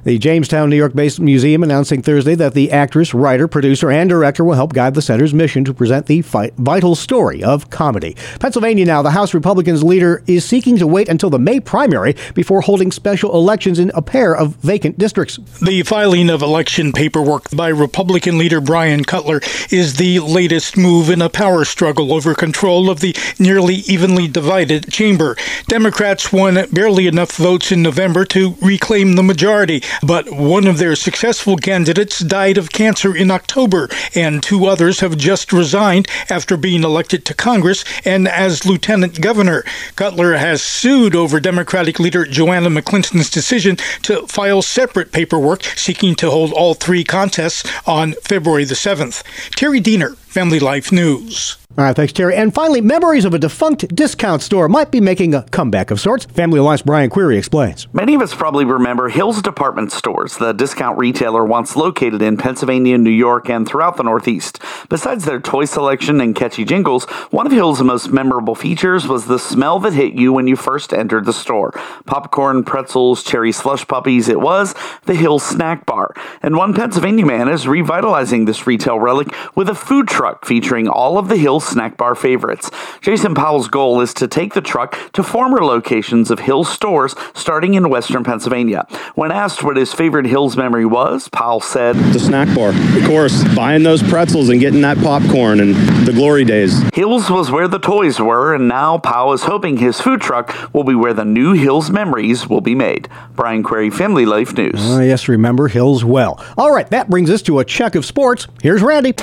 The 0.06 0.20
Jamestown, 0.20 0.70
New 0.70 0.76
York 0.76 0.94
based 0.94 1.20
museum 1.20 1.64
announcing 1.64 2.04
Thursday 2.04 2.36
that 2.36 2.54
the 2.54 2.72
actress, 2.72 3.16
writer, 3.16 3.48
producer, 3.48 3.90
and 3.90 4.08
director 4.08 4.44
will 4.44 4.54
help 4.54 4.72
guide 4.72 4.94
the 4.94 5.02
center's 5.02 5.34
mission 5.34 5.66
to 5.66 5.74
present 5.74 6.06
the 6.06 6.22
vital 6.22 6.94
story 6.94 7.44
of 7.44 7.72
comedy. 7.72 8.16
Pennsylvania 8.40 8.86
now, 8.86 9.02
the 9.02 9.10
House 9.10 9.34
Republicans 9.34 9.84
leader 9.84 10.22
is 10.28 10.46
seeking 10.46 10.78
to 10.78 10.86
wait 10.86 11.10
until 11.10 11.32
the 11.32 11.40
May 11.40 11.60
primary 11.60 12.16
before 12.36 12.62
holding 12.62 12.92
special 12.92 13.34
elections 13.34 13.80
in 13.80 13.90
a 13.96 14.02
pair 14.04 14.36
of 14.36 14.56
vacant 14.58 15.00
districts. 15.00 15.38
The 15.60 15.82
filing 15.82 16.30
of 16.30 16.44
election 16.44 16.92
paperwork 16.92 17.50
by 17.50 17.70
Republican 17.70 18.38
leader 18.38 18.62
Brian 18.62 19.06
Cutler 19.06 19.42
is 19.72 19.96
the 19.96 20.20
latest 20.20 20.78
move 20.78 21.10
in 21.10 21.20
a 21.20 21.30
power 21.30 21.66
struggle 21.66 22.14
over 22.14 22.36
control 22.36 22.92
of 22.92 23.00
the 23.00 23.18
nearly 23.40 23.78
evenly 23.88 24.28
divided 24.28 24.92
chamber. 24.92 25.36
Democrats 25.68 26.32
won 26.32 26.64
barely 26.72 27.08
enough 27.08 27.32
votes 27.32 27.72
in 27.72 27.82
November 27.82 28.24
to 28.26 28.56
reclaim 28.62 29.14
the 29.14 29.24
majority 29.24 29.82
but 30.04 30.32
one 30.32 30.68
of 30.68 30.78
their 30.78 30.96
successful 30.96 31.58
candidates 31.58 32.20
died 32.20 32.58
of 32.58 32.72
cancer 32.72 33.16
in 33.16 33.32
October, 33.32 33.90
and 34.14 34.42
two 34.42 34.66
others 34.66 35.00
have 35.00 35.18
just 35.18 35.54
resigned 35.54 36.08
after 36.30 36.58
being 36.58 36.84
elected 36.84 37.26
to 37.26 37.34
Congress 37.34 37.84
and 38.04 38.28
as 38.28 38.66
lieutenant 38.66 39.22
governor. 39.22 39.64
Cutler 39.96 40.34
has 40.34 40.62
sued 40.62 41.16
over 41.16 41.40
Democratic 41.40 42.00
leader 42.00 42.26
Joanna 42.26 42.70
McClinton's 42.70 43.30
decision 43.30 43.78
to 44.04 44.28
file 44.28 44.62
separate 44.62 45.12
paperwork 45.12 45.64
seeking 45.76 46.16
to 46.16 46.30
hold 46.30 46.52
all 46.54 46.74
three 46.74 47.04
contests 47.04 47.64
on 47.88 48.14
February 48.24 48.66
the 48.66 48.76
7th. 48.76 49.24
Terry 49.52 49.80
Diener, 49.80 50.16
Family 50.36 50.60
Life 50.60 50.92
News. 50.92 51.56
All 51.78 51.84
right, 51.84 51.96
thanks, 51.96 52.14
Terry. 52.14 52.36
And 52.36 52.54
finally, 52.54 52.80
memories 52.80 53.26
of 53.26 53.34
a 53.34 53.40
defunct 53.40 53.94
discount 53.94 54.42
store 54.42 54.70
might 54.70 54.92
be 54.92 55.02
making 55.02 55.34
a 55.34 55.44
comeback 55.44 55.92
of 55.92 56.00
sorts. 56.00 56.24
Family 56.24 56.58
Alliance 56.58 56.82
Brian 56.82 57.10
Query 57.10 57.38
explains. 57.38 57.94
Many 57.94 58.16
of 58.16 58.22
us 58.22 58.34
probably 58.34 58.64
remember 58.64 59.10
Hills 59.10 59.42
Department 59.42 59.92
Stores, 59.92 60.38
the 60.38 60.54
discount 60.54 60.98
retailer 60.98 61.44
once 61.44 61.76
located 61.76 62.22
in 62.22 62.38
Pennsylvania, 62.38 62.98
New 62.98 63.10
York, 63.10 63.50
and 63.50 63.68
throughout 63.68 63.98
the 63.98 64.04
Northeast. 64.04 64.60
Besides 64.88 65.26
their 65.26 65.42
toy 65.42 65.66
selection 65.66 66.22
and 66.22 66.34
catchy 66.34 66.64
jingles, 66.64 67.06
one 67.32 67.46
of 67.46 67.52
Hills' 67.52 67.82
most 67.82 68.10
memorable 68.10 68.56
features 68.56 69.06
was 69.06 69.26
the 69.26 69.40
smell 69.40 69.80
that 69.80 69.92
hit 69.92 70.14
you 70.14 70.32
when 70.32 70.48
you 70.48 70.56
first 70.56 70.94
entered 70.94 71.26
the 71.26 71.34
store. 71.34 71.72
Popcorn, 72.06 72.64
pretzels, 72.64 73.22
cherry 73.22 73.52
slush 73.52 73.86
puppies, 73.86 74.30
it 74.30 74.40
was 74.40 74.76
the 75.08 75.16
Hills 75.16 75.44
Snack 75.44 75.86
Bar. 75.86 76.14
And 76.42 76.56
one 76.56 76.74
Pennsylvania 76.74 77.26
man 77.26 77.50
is 77.50 77.68
revitalizing 77.68 78.46
this 78.46 78.66
retail 78.66 78.98
relic 78.98 79.28
with 79.56 79.68
a 79.68 79.76
food 79.76 80.08
truck 80.08 80.25
featuring 80.46 80.88
all 80.88 81.18
of 81.18 81.28
the 81.28 81.38
Hills 81.38 81.66
snack 81.68 81.98
bar 81.98 82.16
favorites. 82.16 82.70
Jason 83.02 83.36
Powell's 83.36 83.68
goal 83.68 84.02
is 84.02 84.14
to 84.16 84.28
take 84.28 84.54
the 84.54 84.62
truck 84.62 84.98
to 85.14 85.24
former 85.24 85.64
locations 85.64 86.32
of 86.32 86.40
Hills 86.40 86.70
stores 86.70 87.16
starting 87.34 87.74
in 87.76 87.90
western 87.90 88.24
Pennsylvania. 88.24 88.86
When 89.16 89.32
asked 89.32 89.64
what 89.64 89.78
his 89.78 89.94
favorite 89.94 90.26
Hills 90.26 90.58
memory 90.58 90.86
was, 90.86 91.30
Powell 91.30 91.62
said, 91.62 91.96
The 92.14 92.20
snack 92.20 92.54
bar. 92.56 92.70
Of 92.70 93.06
course, 93.06 93.44
buying 93.56 93.84
those 93.84 94.02
pretzels 94.04 94.50
and 94.50 94.60
getting 94.60 94.82
that 94.82 94.98
popcorn 94.98 95.60
and 95.60 95.76
the 96.06 96.14
glory 96.14 96.46
days. 96.46 96.82
Hills 96.94 97.30
was 97.30 97.52
where 97.52 97.68
the 97.68 97.80
toys 97.80 98.20
were, 98.20 98.56
and 98.56 98.68
now 98.68 98.98
Powell 98.98 99.34
is 99.34 99.44
hoping 99.44 99.78
his 99.78 100.00
food 100.02 100.22
truck 100.22 100.74
will 100.74 100.84
be 100.84 100.96
where 100.96 101.14
the 101.14 101.26
new 101.26 101.54
Hills 101.54 101.90
memories 101.90 102.48
will 102.48 102.62
be 102.62 102.76
made. 102.76 103.08
Brian 103.36 103.64
Query, 103.64 103.90
Family 103.90 104.26
Life 104.26 104.54
News. 104.54 104.76
Uh, 104.76 105.00
yes, 105.02 105.28
remember 105.28 105.68
Hills 105.68 106.04
well. 106.04 106.44
All 106.58 106.72
right, 106.72 106.90
that 106.90 107.10
brings 107.10 107.30
us 107.30 107.42
to 107.44 107.60
a 107.60 107.66
check 107.66 107.96
of 107.96 108.06
sports. 108.06 108.48
Here's 108.62 108.82
Randy. 108.82 109.14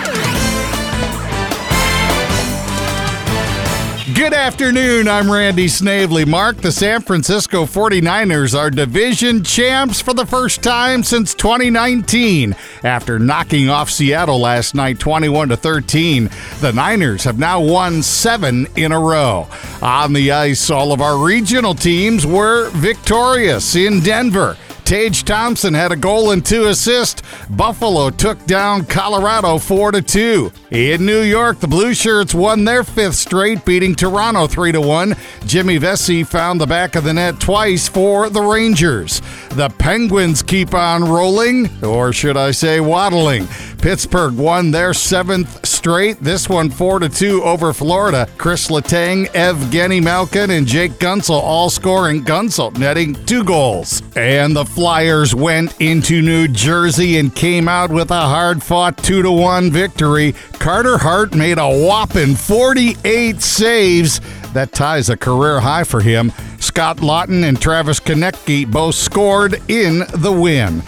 Good 4.14 4.34
afternoon. 4.34 5.06
I'm 5.06 5.30
Randy 5.30 5.68
Snavely. 5.68 6.24
Mark, 6.24 6.56
the 6.56 6.72
San 6.72 7.02
Francisco 7.02 7.64
49ers 7.64 8.58
are 8.58 8.68
division 8.68 9.44
champs 9.44 10.00
for 10.00 10.12
the 10.12 10.26
first 10.26 10.60
time 10.60 11.04
since 11.04 11.34
2019. 11.34 12.56
After 12.82 13.20
knocking 13.20 13.68
off 13.68 13.90
Seattle 13.90 14.40
last 14.40 14.74
night 14.74 14.98
21 14.98 15.50
to 15.50 15.56
13, 15.56 16.28
the 16.60 16.72
Niners 16.72 17.22
have 17.24 17.38
now 17.38 17.60
won 17.60 18.02
7 18.02 18.66
in 18.74 18.90
a 18.90 18.98
row. 18.98 19.46
On 19.80 20.12
the 20.12 20.32
ice, 20.32 20.68
all 20.68 20.92
of 20.92 21.00
our 21.00 21.16
regional 21.16 21.74
teams 21.74 22.26
were 22.26 22.70
victorious 22.70 23.76
in 23.76 24.00
Denver. 24.00 24.56
Tage 24.92 25.24
Thompson 25.24 25.72
had 25.72 25.90
a 25.90 25.96
goal 25.96 26.32
and 26.32 26.44
two 26.44 26.66
assists. 26.66 27.22
Buffalo 27.48 28.10
took 28.10 28.44
down 28.44 28.84
Colorado 28.84 29.56
4 29.56 29.92
to 29.92 30.02
2. 30.02 30.52
In 30.70 31.06
New 31.06 31.22
York, 31.22 31.60
the 31.60 31.66
Blue 31.66 31.94
Shirts 31.94 32.34
won 32.34 32.66
their 32.66 32.84
fifth 32.84 33.14
straight, 33.14 33.64
beating 33.64 33.94
Toronto 33.94 34.46
3 34.46 34.72
to 34.72 34.82
1. 34.82 35.16
Jimmy 35.46 35.78
Vesey 35.78 36.24
found 36.24 36.60
the 36.60 36.66
back 36.66 36.94
of 36.94 37.04
the 37.04 37.14
net 37.14 37.40
twice 37.40 37.88
for 37.88 38.28
the 38.28 38.42
Rangers. 38.42 39.22
The 39.52 39.70
Penguins 39.70 40.42
keep 40.42 40.74
on 40.74 41.04
rolling, 41.04 41.70
or 41.82 42.12
should 42.12 42.36
I 42.36 42.50
say 42.50 42.78
waddling. 42.78 43.48
Pittsburgh 43.78 44.34
won 44.34 44.70
their 44.70 44.94
seventh 44.94 45.66
straight, 45.66 46.20
this 46.20 46.48
one 46.48 46.70
4 46.70 47.00
to 47.00 47.08
2 47.08 47.42
over 47.42 47.72
Florida. 47.72 48.28
Chris 48.38 48.68
Letang, 48.68 49.26
Evgeny 49.30 50.00
Malkin, 50.00 50.50
and 50.50 50.66
Jake 50.66 50.92
Guentzel 50.92 51.40
all 51.40 51.68
scoring, 51.68 52.24
Guentzel 52.24 52.78
netting 52.78 53.14
two 53.24 53.42
goals. 53.42 54.02
And 54.14 54.54
the 54.54 54.64
Flyers 54.82 55.32
went 55.32 55.80
into 55.80 56.22
New 56.22 56.48
Jersey 56.48 57.16
and 57.16 57.32
came 57.32 57.68
out 57.68 57.92
with 57.92 58.10
a 58.10 58.20
hard 58.20 58.64
fought 58.64 58.96
2 58.96 59.22
to 59.22 59.30
1 59.30 59.70
victory. 59.70 60.32
Carter 60.54 60.98
Hart 60.98 61.36
made 61.36 61.58
a 61.58 61.86
whopping 61.86 62.34
48 62.34 63.40
saves. 63.40 64.20
That 64.54 64.72
ties 64.72 65.08
a 65.08 65.16
career 65.16 65.60
high 65.60 65.84
for 65.84 66.00
him. 66.00 66.32
Scott 66.58 66.96
Laughton 66.96 67.44
and 67.44 67.62
Travis 67.62 68.00
Konecny 68.00 68.68
both 68.68 68.96
scored 68.96 69.62
in 69.70 70.02
the 70.16 70.32
win. 70.32 70.82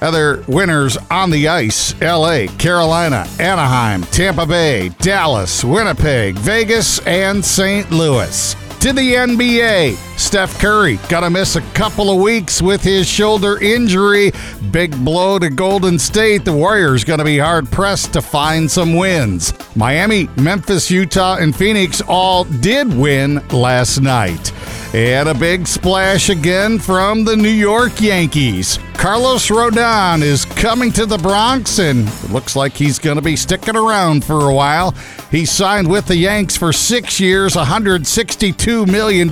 Other 0.00 0.44
winners 0.46 0.96
on 1.10 1.32
the 1.32 1.48
ice 1.48 2.00
LA, 2.00 2.46
Carolina, 2.56 3.26
Anaheim, 3.40 4.02
Tampa 4.02 4.46
Bay, 4.46 4.90
Dallas, 5.00 5.64
Winnipeg, 5.64 6.36
Vegas, 6.36 7.00
and 7.00 7.44
St. 7.44 7.90
Louis. 7.90 8.54
To 8.80 8.94
the 8.94 9.12
NBA, 9.12 9.94
Steph 10.18 10.58
Curry 10.58 10.96
to 11.20 11.28
miss 11.28 11.54
a 11.54 11.60
couple 11.72 12.10
of 12.10 12.18
weeks 12.22 12.62
with 12.62 12.82
his 12.82 13.06
shoulder 13.06 13.62
injury. 13.62 14.32
Big 14.70 14.92
blow 15.04 15.38
to 15.38 15.50
Golden 15.50 15.98
State. 15.98 16.46
The 16.46 16.54
Warriors 16.54 17.04
going 17.04 17.18
to 17.18 17.24
be 17.26 17.36
hard 17.36 17.70
pressed 17.70 18.14
to 18.14 18.22
find 18.22 18.70
some 18.70 18.94
wins. 18.96 19.52
Miami, 19.76 20.30
Memphis, 20.36 20.90
Utah, 20.90 21.36
and 21.36 21.54
Phoenix 21.54 22.00
all 22.00 22.44
did 22.44 22.88
win 22.94 23.46
last 23.48 24.00
night. 24.00 24.50
And 24.92 25.28
a 25.28 25.34
big 25.34 25.68
splash 25.68 26.30
again 26.30 26.80
from 26.80 27.24
the 27.24 27.36
New 27.36 27.48
York 27.48 28.00
Yankees. 28.00 28.80
Carlos 28.94 29.46
Rodon 29.46 30.20
is 30.20 30.44
coming 30.44 30.90
to 30.92 31.06
the 31.06 31.16
Bronx, 31.16 31.78
and 31.78 32.08
it 32.08 32.30
looks 32.32 32.56
like 32.56 32.72
he's 32.72 32.98
going 32.98 33.14
to 33.14 33.22
be 33.22 33.36
sticking 33.36 33.76
around 33.76 34.24
for 34.24 34.50
a 34.50 34.54
while. 34.54 34.90
He 35.30 35.46
signed 35.46 35.88
with 35.88 36.06
the 36.06 36.16
Yanks 36.16 36.56
for 36.56 36.72
six 36.72 37.20
years, 37.20 37.54
$162 37.54 38.90
million. 38.90 39.28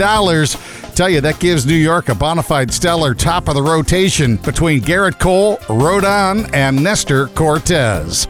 Tell 0.94 1.08
you, 1.08 1.20
that 1.22 1.40
gives 1.40 1.66
New 1.66 1.74
York 1.74 2.08
a 2.08 2.14
bona 2.14 2.44
fide 2.44 2.72
stellar 2.72 3.12
top 3.12 3.48
of 3.48 3.56
the 3.56 3.62
rotation 3.62 4.36
between 4.36 4.80
Gerrit 4.80 5.18
Cole, 5.18 5.56
Rodon, 5.66 6.48
and 6.54 6.80
Nestor 6.80 7.26
Cortes. 7.28 8.26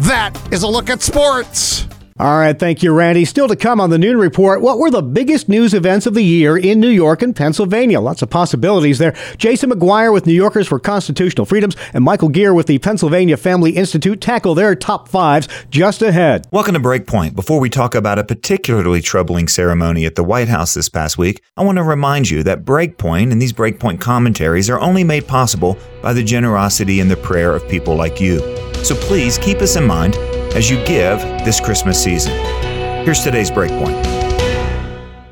That 0.00 0.32
is 0.50 0.64
a 0.64 0.68
look 0.68 0.90
at 0.90 1.00
sports. 1.00 1.86
All 2.18 2.38
right, 2.38 2.58
thank 2.58 2.82
you, 2.82 2.92
Randy. 2.92 3.24
Still 3.24 3.48
to 3.48 3.56
come 3.56 3.80
on 3.80 3.88
the 3.88 3.96
Noon 3.96 4.18
Report, 4.18 4.60
what 4.60 4.78
were 4.78 4.90
the 4.90 5.00
biggest 5.00 5.48
news 5.48 5.72
events 5.72 6.04
of 6.06 6.12
the 6.12 6.22
year 6.22 6.58
in 6.58 6.78
New 6.78 6.90
York 6.90 7.22
and 7.22 7.34
Pennsylvania? 7.34 8.00
Lots 8.00 8.20
of 8.20 8.28
possibilities 8.28 8.98
there. 8.98 9.16
Jason 9.38 9.70
McGuire 9.70 10.12
with 10.12 10.26
New 10.26 10.34
Yorkers 10.34 10.68
for 10.68 10.78
Constitutional 10.78 11.46
Freedoms 11.46 11.74
and 11.94 12.04
Michael 12.04 12.28
Geer 12.28 12.52
with 12.52 12.66
the 12.66 12.78
Pennsylvania 12.78 13.38
Family 13.38 13.70
Institute 13.72 14.20
tackle 14.20 14.54
their 14.54 14.74
top 14.74 15.08
fives 15.08 15.48
just 15.70 16.02
ahead. 16.02 16.46
Welcome 16.52 16.74
to 16.74 16.80
Breakpoint. 16.80 17.34
Before 17.34 17.58
we 17.58 17.70
talk 17.70 17.94
about 17.94 18.18
a 18.18 18.24
particularly 18.24 19.00
troubling 19.00 19.48
ceremony 19.48 20.04
at 20.04 20.14
the 20.14 20.24
White 20.24 20.48
House 20.48 20.74
this 20.74 20.90
past 20.90 21.16
week, 21.16 21.42
I 21.56 21.64
want 21.64 21.78
to 21.78 21.82
remind 21.82 22.28
you 22.28 22.42
that 22.42 22.66
Breakpoint 22.66 23.32
and 23.32 23.40
these 23.40 23.54
Breakpoint 23.54 24.00
commentaries 24.00 24.68
are 24.68 24.80
only 24.80 25.02
made 25.02 25.26
possible 25.26 25.78
by 26.02 26.12
the 26.12 26.22
generosity 26.22 27.00
and 27.00 27.10
the 27.10 27.16
prayer 27.16 27.54
of 27.54 27.66
people 27.70 27.96
like 27.96 28.20
you. 28.20 28.40
So 28.84 28.94
please 28.96 29.38
keep 29.38 29.58
us 29.58 29.76
in 29.76 29.86
mind 29.86 30.14
as 30.54 30.68
you 30.68 30.76
give 30.84 31.18
this 31.44 31.60
Christmas 31.60 32.02
season. 32.02 32.32
Here's 33.04 33.22
today's 33.22 33.50
breakpoint. 33.50 34.02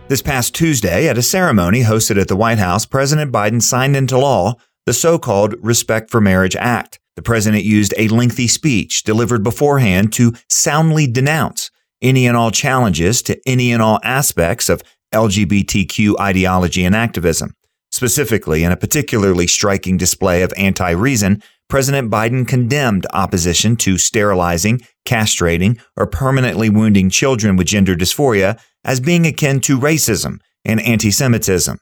This 0.08 0.22
past 0.22 0.54
Tuesday, 0.54 1.08
at 1.08 1.18
a 1.18 1.22
ceremony 1.22 1.82
hosted 1.82 2.20
at 2.20 2.28
the 2.28 2.36
White 2.36 2.58
House, 2.58 2.86
President 2.86 3.30
Biden 3.30 3.62
signed 3.62 3.96
into 3.96 4.18
law 4.18 4.54
the 4.86 4.92
so 4.92 5.18
called 5.18 5.54
Respect 5.60 6.10
for 6.10 6.20
Marriage 6.20 6.56
Act. 6.56 6.98
The 7.16 7.22
president 7.22 7.64
used 7.64 7.92
a 7.98 8.08
lengthy 8.08 8.48
speech 8.48 9.04
delivered 9.04 9.44
beforehand 9.44 10.12
to 10.14 10.32
soundly 10.48 11.06
denounce 11.06 11.70
any 12.00 12.26
and 12.26 12.36
all 12.36 12.50
challenges 12.50 13.20
to 13.22 13.38
any 13.46 13.72
and 13.72 13.82
all 13.82 14.00
aspects 14.02 14.68
of 14.68 14.82
LGBTQ 15.12 16.18
ideology 16.18 16.84
and 16.84 16.96
activism. 16.96 17.54
Specifically, 17.92 18.64
in 18.64 18.72
a 18.72 18.76
particularly 18.76 19.46
striking 19.46 19.96
display 19.96 20.42
of 20.42 20.52
anti 20.56 20.90
reason, 20.90 21.42
President 21.70 22.10
Biden 22.10 22.46
condemned 22.46 23.06
opposition 23.12 23.76
to 23.76 23.96
sterilizing, 23.96 24.80
castrating, 25.06 25.80
or 25.96 26.06
permanently 26.06 26.68
wounding 26.68 27.08
children 27.08 27.56
with 27.56 27.68
gender 27.68 27.94
dysphoria 27.94 28.60
as 28.84 28.98
being 28.98 29.24
akin 29.24 29.60
to 29.60 29.78
racism 29.78 30.40
and 30.64 30.80
anti 30.82 31.12
Semitism. 31.12 31.78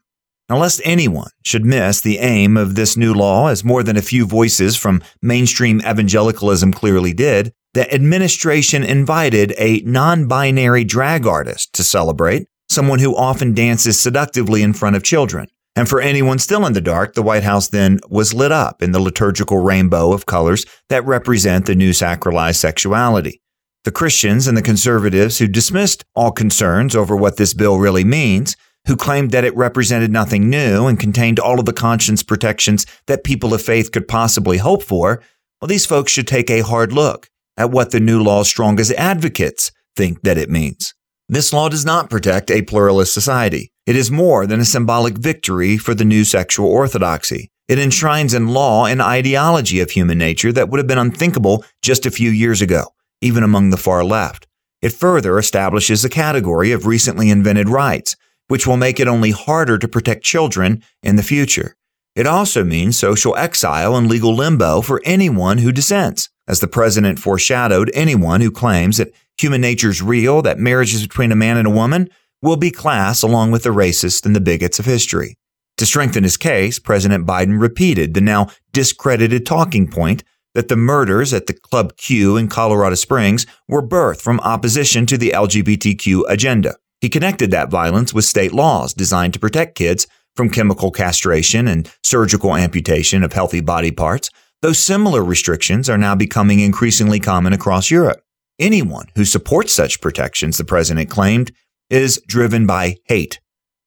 Lest 0.50 0.80
anyone 0.84 1.30
should 1.42 1.64
miss 1.64 2.00
the 2.00 2.18
aim 2.18 2.56
of 2.56 2.74
this 2.74 2.96
new 2.96 3.12
law, 3.12 3.48
as 3.48 3.64
more 3.64 3.82
than 3.82 3.96
a 3.96 4.02
few 4.02 4.26
voices 4.26 4.76
from 4.76 5.02
mainstream 5.20 5.80
evangelicalism 5.80 6.72
clearly 6.72 7.12
did, 7.12 7.52
the 7.74 7.92
administration 7.92 8.82
invited 8.82 9.54
a 9.58 9.80
non 9.80 10.26
binary 10.28 10.84
drag 10.84 11.26
artist 11.26 11.72
to 11.74 11.82
celebrate, 11.82 12.46
someone 12.68 12.98
who 12.98 13.16
often 13.16 13.54
dances 13.54 13.98
seductively 13.98 14.62
in 14.62 14.72
front 14.72 14.96
of 14.96 15.02
children. 15.02 15.48
And 15.78 15.88
for 15.88 16.00
anyone 16.00 16.40
still 16.40 16.66
in 16.66 16.72
the 16.72 16.80
dark, 16.80 17.14
the 17.14 17.22
White 17.22 17.44
House 17.44 17.68
then 17.68 18.00
was 18.08 18.34
lit 18.34 18.50
up 18.50 18.82
in 18.82 18.90
the 18.90 18.98
liturgical 18.98 19.58
rainbow 19.58 20.12
of 20.12 20.26
colors 20.26 20.66
that 20.88 21.06
represent 21.06 21.66
the 21.66 21.76
new 21.76 21.90
sacralized 21.90 22.56
sexuality. 22.56 23.40
The 23.84 23.92
Christians 23.92 24.48
and 24.48 24.56
the 24.56 24.62
conservatives 24.62 25.38
who 25.38 25.46
dismissed 25.46 26.04
all 26.16 26.32
concerns 26.32 26.96
over 26.96 27.14
what 27.14 27.36
this 27.36 27.54
bill 27.54 27.78
really 27.78 28.02
means 28.02 28.56
who 28.88 28.96
claimed 28.96 29.30
that 29.30 29.44
it 29.44 29.54
represented 29.54 30.10
nothing 30.10 30.50
new 30.50 30.88
and 30.88 30.98
contained 30.98 31.38
all 31.38 31.60
of 31.60 31.66
the 31.66 31.72
conscience 31.72 32.24
protections 32.24 32.84
that 33.06 33.22
people 33.22 33.54
of 33.54 33.62
faith 33.62 33.92
could 33.92 34.08
possibly 34.08 34.58
hope 34.58 34.82
for, 34.82 35.22
well, 35.60 35.68
these 35.68 35.86
folks 35.86 36.10
should 36.10 36.26
take 36.26 36.50
a 36.50 36.64
hard 36.64 36.92
look 36.92 37.28
at 37.56 37.70
what 37.70 37.92
the 37.92 38.00
new 38.00 38.20
law's 38.20 38.48
strongest 38.48 38.90
advocates 38.94 39.70
think 39.94 40.22
that 40.22 40.38
it 40.38 40.50
means. 40.50 40.92
This 41.28 41.52
law 41.52 41.68
does 41.68 41.84
not 41.84 42.10
protect 42.10 42.50
a 42.50 42.62
pluralist 42.62 43.14
society. 43.14 43.70
It 43.88 43.96
is 43.96 44.10
more 44.10 44.46
than 44.46 44.60
a 44.60 44.66
symbolic 44.66 45.16
victory 45.16 45.78
for 45.78 45.94
the 45.94 46.04
new 46.04 46.22
sexual 46.22 46.68
orthodoxy. 46.68 47.50
It 47.68 47.78
enshrines 47.78 48.34
in 48.34 48.48
law 48.48 48.84
an 48.84 49.00
ideology 49.00 49.80
of 49.80 49.92
human 49.92 50.18
nature 50.18 50.52
that 50.52 50.68
would 50.68 50.76
have 50.76 50.86
been 50.86 50.98
unthinkable 50.98 51.64
just 51.80 52.04
a 52.04 52.10
few 52.10 52.28
years 52.28 52.60
ago, 52.60 52.88
even 53.22 53.42
among 53.42 53.70
the 53.70 53.78
far 53.78 54.04
left. 54.04 54.46
It 54.82 54.92
further 54.92 55.38
establishes 55.38 56.04
a 56.04 56.10
category 56.10 56.70
of 56.70 56.84
recently 56.84 57.30
invented 57.30 57.70
rights, 57.70 58.14
which 58.48 58.66
will 58.66 58.76
make 58.76 59.00
it 59.00 59.08
only 59.08 59.30
harder 59.30 59.78
to 59.78 59.88
protect 59.88 60.22
children 60.22 60.82
in 61.02 61.16
the 61.16 61.22
future. 61.22 61.74
It 62.14 62.26
also 62.26 62.64
means 62.64 62.98
social 62.98 63.34
exile 63.36 63.96
and 63.96 64.06
legal 64.06 64.34
limbo 64.34 64.82
for 64.82 65.00
anyone 65.06 65.56
who 65.56 65.72
dissents. 65.72 66.28
As 66.46 66.60
the 66.60 66.68
president 66.68 67.20
foreshadowed, 67.20 67.90
anyone 67.94 68.42
who 68.42 68.50
claims 68.50 68.98
that 68.98 69.14
human 69.40 69.62
nature 69.62 69.88
is 69.88 70.02
real, 70.02 70.42
that 70.42 70.58
marriage 70.58 70.92
is 70.92 71.06
between 71.06 71.32
a 71.32 71.36
man 71.36 71.56
and 71.56 71.66
a 71.66 71.70
woman, 71.70 72.10
will 72.42 72.56
be 72.56 72.70
classed 72.70 73.22
along 73.22 73.50
with 73.50 73.62
the 73.62 73.70
racists 73.70 74.24
and 74.24 74.34
the 74.34 74.40
bigots 74.40 74.78
of 74.78 74.84
history. 74.84 75.36
To 75.78 75.86
strengthen 75.86 76.24
his 76.24 76.36
case, 76.36 76.78
President 76.78 77.26
Biden 77.26 77.60
repeated 77.60 78.14
the 78.14 78.20
now 78.20 78.48
discredited 78.72 79.46
talking 79.46 79.88
point 79.88 80.24
that 80.54 80.68
the 80.68 80.76
murders 80.76 81.32
at 81.32 81.46
the 81.46 81.52
Club 81.52 81.96
Q 81.96 82.36
in 82.36 82.48
Colorado 82.48 82.96
Springs 82.96 83.46
were 83.68 83.86
birthed 83.86 84.20
from 84.20 84.40
opposition 84.40 85.06
to 85.06 85.16
the 85.16 85.30
LGBTQ 85.30 86.24
agenda. 86.28 86.76
He 87.00 87.08
connected 87.08 87.52
that 87.52 87.70
violence 87.70 88.12
with 88.12 88.24
state 88.24 88.52
laws 88.52 88.92
designed 88.92 89.34
to 89.34 89.38
protect 89.38 89.76
kids 89.76 90.08
from 90.34 90.50
chemical 90.50 90.90
castration 90.90 91.68
and 91.68 91.88
surgical 92.02 92.56
amputation 92.56 93.22
of 93.22 93.32
healthy 93.32 93.60
body 93.60 93.92
parts, 93.92 94.30
though 94.62 94.72
similar 94.72 95.22
restrictions 95.22 95.88
are 95.88 95.98
now 95.98 96.16
becoming 96.16 96.58
increasingly 96.58 97.20
common 97.20 97.52
across 97.52 97.90
Europe. 97.90 98.20
Anyone 98.58 99.06
who 99.14 99.24
supports 99.24 99.72
such 99.72 100.00
protections, 100.00 100.58
the 100.58 100.64
president 100.64 101.08
claimed, 101.08 101.52
is 101.90 102.20
driven 102.26 102.66
by 102.66 102.96
hate. 103.04 103.40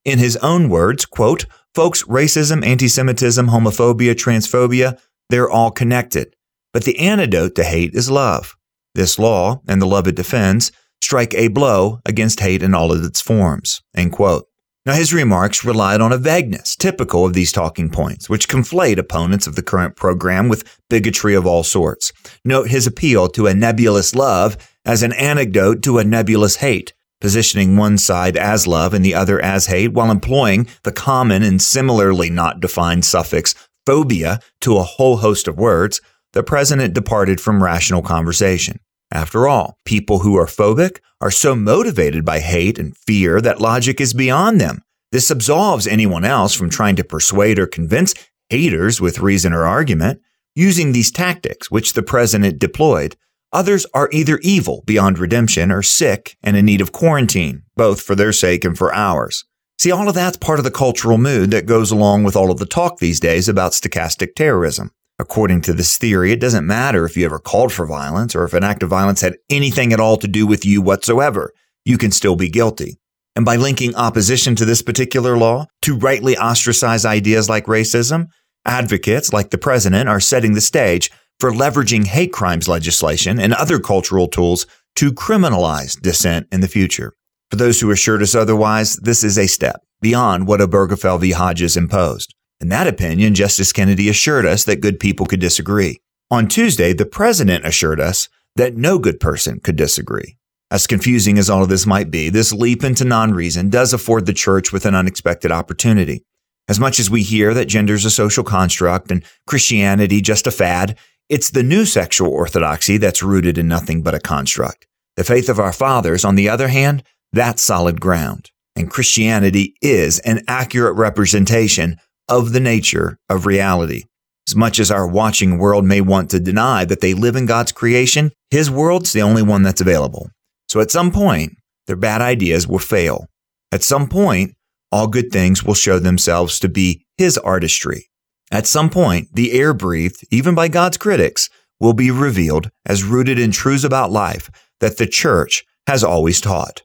In 0.04 0.20
his 0.20 0.38
own 0.38 0.70
words, 0.70 1.06
quote, 1.06 1.46
folks, 1.76 2.04
racism, 2.04 2.66
anti-Semitism, 2.66 3.48
homophobia, 3.48 4.14
transphobia, 4.14 5.00
they're 5.30 5.50
all 5.50 5.72
connected. 5.72 6.36
But 6.74 6.86
the 6.86 6.98
antidote 7.00 7.56
to 7.56 7.64
hate 7.64 7.94
is 7.94 8.10
love. 8.10 8.56
This 8.96 9.20
law 9.20 9.62
and 9.68 9.82
the 9.82 9.86
love 9.86 10.08
it 10.08 10.16
defends 10.16 10.72
strike 11.02 11.34
a 11.34 11.48
blow 11.48 12.00
against 12.06 12.40
hate 12.40 12.64
in 12.64 12.74
all 12.74 12.92
of 12.92 13.04
its 13.04 13.22
forms. 13.22 13.82
End 13.96 14.12
quote. 14.12 14.48
Now, 14.86 14.94
his 14.94 15.14
remarks 15.14 15.64
relied 15.64 16.02
on 16.02 16.12
a 16.12 16.18
vagueness 16.18 16.76
typical 16.76 17.24
of 17.24 17.34
these 17.34 17.52
talking 17.52 17.90
points, 17.90 18.28
which 18.28 18.50
conflate 18.50 18.98
opponents 18.98 19.46
of 19.46 19.56
the 19.56 19.62
current 19.62 19.96
program 19.96 20.50
with 20.50 20.80
bigotry 20.90 21.36
of 21.36 21.46
all 21.46 21.64
sorts. 21.64 22.12
Note 22.44 22.70
his 22.70 22.88
appeal 22.88 23.28
to 23.30 23.46
a 23.46 23.54
nebulous 23.54 24.16
love 24.16 24.58
as 24.84 25.04
an 25.04 25.14
antidote 25.14 25.84
to 25.84 26.00
a 26.00 26.04
nebulous 26.04 26.56
hate, 26.58 26.94
positioning 27.22 27.78
one 27.78 27.98
side 27.98 28.36
as 28.36 28.68
love 28.68 28.94
and 28.94 29.06
the 29.06 29.16
other 29.16 29.42
as 29.42 29.68
hate 29.68 29.94
while 29.94 30.12
employing 30.12 30.68
the 30.84 30.92
common 30.92 31.44
and 31.44 31.62
similarly 31.62 32.30
not 32.30 32.60
defined 32.60 33.06
suffix 33.06 33.56
phobia 33.86 34.40
to 34.60 34.78
a 34.78 34.84
whole 34.84 35.18
host 35.18 35.48
of 35.48 35.58
words, 35.58 36.02
the 36.34 36.44
president 36.44 36.94
departed 36.94 37.40
from 37.40 37.64
rational 37.64 38.02
conversation. 38.02 38.80
After 39.12 39.48
all, 39.48 39.78
people 39.86 40.20
who 40.20 40.38
are 40.38 40.46
phobic 40.46 41.00
are 41.20 41.32
so 41.32 41.56
motivated 41.56 42.24
by 42.24 42.40
hate 42.40 42.80
and 42.80 42.96
fear 42.96 43.42
that 43.42 43.62
logic 43.62 44.00
is 44.00 44.14
beyond 44.14 44.60
them. 44.62 44.82
This 45.12 45.30
absolves 45.30 45.88
anyone 45.88 46.24
else 46.24 46.54
from 46.56 46.70
trying 46.70 46.96
to 46.96 47.04
persuade 47.04 47.60
or 47.60 47.68
convince 47.68 48.14
haters 48.50 49.02
with 49.02 49.20
reason 49.20 49.54
or 49.54 49.66
argument. 49.66 50.22
Using 50.56 50.92
these 50.92 51.12
tactics, 51.12 51.72
which 51.72 51.94
the 51.94 52.04
president 52.04 52.60
deployed, 52.60 53.16
others 53.54 53.86
are 53.94 54.10
either 54.12 54.40
evil 54.42 54.84
beyond 54.86 55.20
redemption 55.20 55.72
or 55.72 55.82
sick 55.82 56.38
and 56.44 56.56
in 56.56 56.66
need 56.66 56.82
of 56.82 56.92
quarantine, 56.92 57.64
both 57.76 58.02
for 58.02 58.16
their 58.16 58.34
sake 58.34 58.64
and 58.64 58.78
for 58.78 58.94
ours. 58.94 59.46
See, 59.78 59.92
all 59.92 60.08
of 60.08 60.16
that's 60.16 60.38
part 60.38 60.60
of 60.60 60.66
the 60.66 60.72
cultural 60.72 61.18
mood 61.18 61.52
that 61.52 61.66
goes 61.66 61.92
along 61.92 62.24
with 62.24 62.36
all 62.36 62.52
of 62.52 62.60
the 62.60 62.66
talk 62.66 63.00
these 63.00 63.20
days 63.20 63.50
about 63.50 63.72
stochastic 63.72 64.36
terrorism. 64.36 64.92
According 65.18 65.62
to 65.62 65.74
this 65.74 65.98
theory, 65.98 66.32
it 66.32 66.40
doesn't 66.40 66.68
matter 66.68 67.06
if 67.06 67.18
you 67.18 67.26
ever 67.26 67.40
called 67.40 67.72
for 67.72 67.86
violence 67.86 68.36
or 68.36 68.44
if 68.44 68.54
an 68.54 68.64
act 68.64 68.84
of 68.84 68.90
violence 68.90 69.22
had 69.22 69.38
anything 69.50 69.94
at 69.94 70.00
all 70.00 70.18
to 70.18 70.28
do 70.28 70.46
with 70.46 70.66
you 70.66 70.82
whatsoever. 70.82 71.52
You 71.86 71.98
can 71.98 72.12
still 72.12 72.36
be 72.36 72.50
guilty. 72.50 73.00
And 73.36 73.46
by 73.46 73.56
linking 73.56 73.96
opposition 73.96 74.56
to 74.56 74.66
this 74.66 74.82
particular 74.82 75.38
law 75.38 75.68
to 75.84 75.98
rightly 75.98 76.38
ostracize 76.38 77.06
ideas 77.06 77.50
like 77.50 77.66
racism, 77.66 78.28
advocates 78.66 79.34
like 79.34 79.50
the 79.50 79.58
president 79.58 80.10
are 80.10 80.20
setting 80.20 80.54
the 80.54 80.62
stage 80.62 81.10
for 81.42 81.52
leveraging 81.52 82.06
hate 82.06 82.32
crimes 82.32 82.68
legislation 82.68 83.40
and 83.40 83.52
other 83.56 83.80
cultural 83.80 84.28
tools 84.28 84.68
to 84.96 85.12
criminalize 85.12 86.00
dissent 86.00 86.48
in 86.52 86.62
the 86.62 86.68
future. 86.68 87.14
For 87.50 87.56
those 87.56 87.82
who 87.82 87.90
assured 87.90 88.22
us 88.22 88.36
otherwise, 88.36 88.98
this 88.98 89.24
is 89.24 89.40
a 89.40 89.48
step 89.48 89.82
beyond 90.02 90.46
what 90.46 90.60
Obergefell 90.60 91.20
v. 91.20 91.32
Hodges 91.32 91.76
imposed. 91.76 92.36
In 92.60 92.70
that 92.70 92.86
opinion, 92.86 93.34
Justice 93.34 93.74
Kennedy 93.74 94.08
assured 94.08 94.46
us 94.46 94.66
that 94.66 94.82
good 94.82 95.00
people 95.00 95.26
could 95.26 95.40
disagree. 95.40 96.00
On 96.30 96.48
Tuesday, 96.48 96.94
the 96.94 97.08
president 97.08 97.66
assured 97.66 98.00
us 98.00 98.30
that 98.56 98.76
no 98.76 99.00
good 99.00 99.20
person 99.20 99.60
could 99.60 99.76
disagree. 99.76 100.38
As 100.70 100.86
confusing 100.86 101.40
as 101.40 101.50
all 101.50 101.64
of 101.64 101.70
this 101.70 101.88
might 101.88 102.12
be, 102.12 102.30
this 102.30 102.54
leap 102.54 102.84
into 102.84 103.04
non 103.04 103.34
reason 103.34 103.72
does 103.72 103.94
afford 103.94 104.28
the 104.28 104.34
church 104.34 104.72
with 104.72 104.86
an 104.86 104.94
unexpected 104.94 105.52
opportunity. 105.52 106.24
As 106.70 106.80
much 106.80 107.00
as 107.00 107.10
we 107.10 107.24
hear 107.24 107.54
that 107.56 107.66
gender 107.66 107.96
is 107.96 108.06
a 108.06 108.12
social 108.12 108.44
construct 108.44 109.12
and 109.12 109.26
Christianity 109.48 110.22
just 110.22 110.48
a 110.48 110.52
fad, 110.52 110.98
it's 111.30 111.50
the 111.50 111.64
new 111.64 111.86
sexual 111.86 112.30
orthodoxy 112.30 112.98
that's 112.98 113.24
rooted 113.24 113.58
in 113.58 113.68
nothing 113.68 114.02
but 114.02 114.14
a 114.14 114.20
construct. 114.20 114.88
The 115.16 115.24
faith 115.24 115.50
of 115.50 115.60
our 115.60 115.74
fathers, 115.74 116.26
on 116.26 116.36
the 116.36 116.50
other 116.50 116.68
hand, 116.70 117.04
that's 117.34 117.62
solid 117.62 118.02
ground. 118.02 118.52
And 118.76 118.90
Christianity 118.90 119.76
is 119.82 120.20
an 120.20 120.42
accurate 120.48 120.96
representation 120.96 121.98
of 122.28 122.54
the 122.54 122.60
nature 122.60 123.18
of 123.30 123.46
reality. 123.46 124.04
As 124.48 124.56
much 124.56 124.80
as 124.80 124.92
our 124.92 125.08
watching 125.08 125.58
world 125.58 125.86
may 125.86 126.02
want 126.02 126.30
to 126.32 126.40
deny 126.40 126.86
that 126.86 127.02
they 127.02 127.14
live 127.14 127.36
in 127.36 127.46
God's 127.46 127.72
creation, 127.72 128.32
His 128.50 128.72
world's 128.72 129.14
the 129.14 129.22
only 129.22 129.44
one 129.44 129.64
that's 129.64 129.82
available. 129.82 130.30
So 130.68 130.80
at 130.80 130.92
some 130.92 131.12
point, 131.12 131.54
their 131.88 131.96
bad 131.96 132.22
ideas 132.22 132.68
will 132.68 132.80
fail. 132.80 133.28
At 133.72 133.84
some 133.84 134.08
point, 134.08 134.54
all 134.92 135.08
good 135.08 135.32
things 135.32 135.64
will 135.64 135.74
show 135.74 136.00
themselves 136.00 136.60
to 136.60 136.70
be 136.70 137.06
His 137.18 137.38
artistry. 137.38 138.10
At 138.52 138.68
some 138.68 138.90
point, 138.90 139.30
the 139.34 139.54
air 139.54 139.74
breathed, 139.74 140.26
even 140.30 140.54
by 140.54 140.68
God's 140.68 140.98
critics, 140.98 141.50
will 141.80 141.94
be 141.94 142.12
revealed 142.12 142.70
as 142.86 143.04
rooted 143.04 143.40
in 143.40 143.52
truths 143.52 143.86
about 143.86 144.12
life 144.12 144.50
that 144.82 144.98
the 144.98 145.08
church 145.08 145.64
has 145.88 146.04
always 146.04 146.42
taught. 146.42 146.84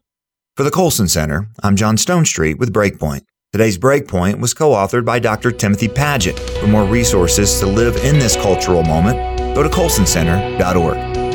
For 0.56 0.62
the 0.62 0.70
Colson 0.70 1.08
Center, 1.08 1.48
I'm 1.62 1.76
John 1.76 1.96
Stonestreet 1.96 2.58
with 2.58 2.72
Breakpoint. 2.72 3.22
Today's 3.52 3.78
Breakpoint 3.78 4.38
was 4.38 4.54
co 4.54 4.70
authored 4.70 5.04
by 5.04 5.18
Dr. 5.18 5.50
Timothy 5.50 5.88
Padgett. 5.88 6.38
For 6.60 6.66
more 6.66 6.84
resources 6.84 7.58
to 7.60 7.66
live 7.66 7.96
in 7.96 8.18
this 8.18 8.36
cultural 8.36 8.82
moment, 8.82 9.16
go 9.54 9.62
to 9.62 9.68
colsoncenter.org. 9.68 11.25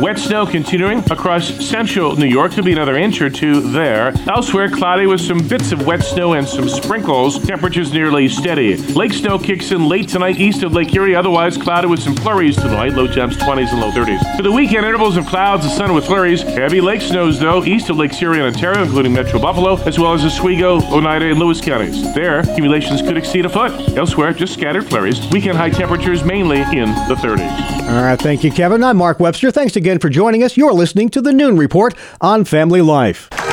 Wet 0.00 0.16
snow 0.16 0.46
continuing 0.46 1.00
across 1.10 1.48
central 1.66 2.14
New 2.14 2.28
York. 2.28 2.52
Could 2.52 2.64
be 2.64 2.70
another 2.70 2.96
inch 2.96 3.20
or 3.20 3.28
two 3.28 3.60
there. 3.72 4.12
Elsewhere, 4.28 4.70
cloudy 4.70 5.08
with 5.08 5.20
some 5.20 5.38
bits 5.48 5.72
of 5.72 5.86
wet 5.86 6.04
snow 6.04 6.34
and 6.34 6.46
some 6.46 6.68
sprinkles. 6.68 7.44
Temperatures 7.44 7.92
nearly 7.92 8.28
steady. 8.28 8.76
Lake 8.76 9.12
snow 9.12 9.40
kicks 9.40 9.72
in 9.72 9.88
late 9.88 10.08
tonight 10.08 10.38
east 10.38 10.62
of 10.62 10.72
Lake 10.72 10.94
Erie. 10.94 11.16
Otherwise, 11.16 11.56
cloudy 11.56 11.88
with 11.88 11.98
some 11.98 12.14
flurries 12.14 12.54
tonight. 12.54 12.92
Low 12.92 13.08
temps 13.08 13.34
20s 13.38 13.72
and 13.72 13.80
low 13.80 13.90
30s. 13.90 14.36
For 14.36 14.44
the 14.44 14.52
weekend, 14.52 14.86
intervals 14.86 15.16
of 15.16 15.26
clouds 15.26 15.64
and 15.64 15.74
sun 15.74 15.92
with 15.92 16.06
flurries. 16.06 16.42
Heavy 16.42 16.80
lake 16.80 17.00
snows, 17.00 17.40
though, 17.40 17.64
east 17.64 17.90
of 17.90 17.96
Lake 17.96 18.22
Erie 18.22 18.38
and 18.38 18.54
Ontario, 18.54 18.84
including 18.84 19.12
Metro 19.12 19.40
Buffalo, 19.40 19.82
as 19.82 19.98
well 19.98 20.14
as 20.14 20.24
Oswego, 20.24 20.80
Oneida, 20.92 21.24
and 21.30 21.40
Lewis 21.40 21.60
counties. 21.60 22.14
There, 22.14 22.38
accumulations 22.38 23.02
could 23.02 23.16
exceed 23.16 23.46
a 23.46 23.48
foot. 23.48 23.72
Elsewhere, 23.96 24.32
just 24.32 24.54
scattered 24.54 24.86
flurries. 24.88 25.26
Weekend 25.32 25.58
high 25.58 25.70
temperatures 25.70 26.22
mainly 26.22 26.60
in 26.60 26.90
the 27.08 27.16
30s. 27.18 27.88
All 27.88 28.04
right, 28.04 28.20
thank 28.20 28.44
you, 28.44 28.52
Kevin. 28.52 28.84
I'm 28.84 28.96
Mark 28.96 29.18
Webster. 29.18 29.50
Thanks 29.50 29.74
again 29.74 29.87
again 29.88 29.98
for 29.98 30.10
joining 30.10 30.44
us. 30.44 30.54
You're 30.54 30.74
listening 30.74 31.08
to 31.10 31.22
the 31.22 31.32
Noon 31.32 31.56
Report 31.56 31.94
on 32.20 32.44
Family 32.44 32.82
Life. 32.82 33.47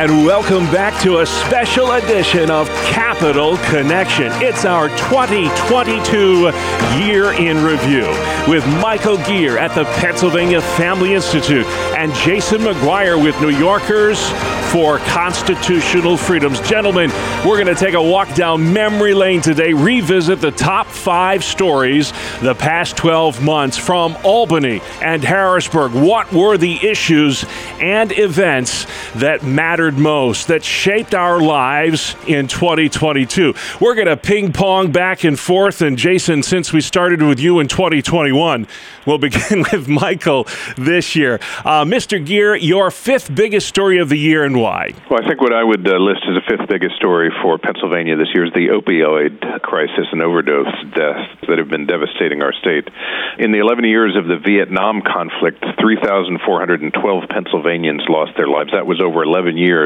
And 0.00 0.24
welcome 0.24 0.64
back 0.72 0.98
to 1.02 1.18
a 1.18 1.26
special 1.26 1.92
edition 1.92 2.50
of 2.50 2.70
Capital 2.86 3.58
Connection. 3.58 4.32
It's 4.36 4.64
our 4.64 4.88
2022 4.88 6.50
year 7.04 7.34
in 7.34 7.62
review 7.62 8.08
with 8.50 8.66
Michael 8.80 9.18
Geer 9.18 9.58
at 9.58 9.74
the 9.74 9.84
Pennsylvania 10.00 10.62
Family 10.62 11.12
Institute 11.12 11.66
and 11.98 12.14
Jason 12.14 12.62
McGuire 12.62 13.22
with 13.22 13.38
New 13.42 13.50
Yorkers 13.50 14.26
for 14.72 14.98
Constitutional 15.00 16.16
Freedoms. 16.16 16.60
Gentlemen, 16.60 17.10
we're 17.44 17.62
going 17.62 17.66
to 17.66 17.74
take 17.74 17.94
a 17.94 18.02
walk 18.02 18.32
down 18.34 18.72
memory 18.72 19.14
lane 19.14 19.42
today, 19.42 19.74
revisit 19.74 20.40
the 20.40 20.52
top 20.52 20.86
five 20.86 21.44
stories 21.44 22.12
the 22.40 22.54
past 22.54 22.96
12 22.96 23.42
months 23.42 23.76
from 23.76 24.16
Albany 24.24 24.80
and 25.02 25.22
Harrisburg. 25.24 25.92
What 25.92 26.32
were 26.32 26.56
the 26.56 26.88
issues 26.88 27.44
and 27.80 28.12
events 28.16 28.86
that 29.16 29.42
mattered 29.42 29.89
most, 29.98 30.48
that 30.48 30.64
shaped 30.64 31.14
our 31.14 31.40
lives 31.40 32.16
in 32.26 32.48
2022? 32.48 33.54
We're 33.80 33.94
going 33.94 34.06
to 34.06 34.16
ping 34.16 34.52
pong 34.52 34.92
back 34.92 35.24
and 35.24 35.38
forth. 35.38 35.82
And 35.82 35.96
Jason, 35.96 36.42
since 36.42 36.72
we 36.72 36.80
started 36.80 37.22
with 37.22 37.40
you 37.40 37.60
in 37.60 37.68
2021, 37.68 38.66
we'll 39.06 39.18
begin 39.18 39.64
with 39.72 39.88
Michael 39.88 40.46
this 40.76 41.16
year. 41.16 41.40
Uh, 41.64 41.84
Mr. 41.84 42.24
Geer, 42.24 42.56
your 42.56 42.90
fifth 42.90 43.34
biggest 43.34 43.68
story 43.68 43.98
of 43.98 44.08
the 44.08 44.18
year 44.18 44.44
and 44.44 44.56
why? 44.60 44.92
Well, 45.10 45.20
I 45.22 45.28
think 45.28 45.40
what 45.40 45.52
I 45.52 45.64
would 45.64 45.86
uh, 45.86 45.96
list 45.96 46.20
as 46.28 46.34
the 46.34 46.56
fifth 46.56 46.68
biggest 46.68 46.96
story 46.96 47.30
for 47.42 47.58
Pennsylvania 47.58 48.16
this 48.16 48.28
year 48.34 48.46
is 48.46 48.52
the 48.52 48.68
opioid 48.68 49.62
crisis 49.62 50.06
and 50.12 50.22
overdose 50.22 50.72
deaths 50.94 51.40
that 51.48 51.58
have 51.58 51.68
been 51.68 51.86
devastating 51.86 52.42
our 52.42 52.52
state. 52.52 52.88
In 53.38 53.52
the 53.52 53.58
11 53.58 53.84
years 53.84 54.16
of 54.16 54.26
the 54.26 54.36
Vietnam 54.36 55.02
conflict, 55.02 55.64
3,412 55.80 57.28
Pennsylvanians 57.28 58.02
lost 58.08 58.32
their 58.36 58.48
lives. 58.48 58.70
That 58.72 58.86
was 58.86 59.00
over 59.00 59.22
11 59.22 59.56
years. 59.56 59.79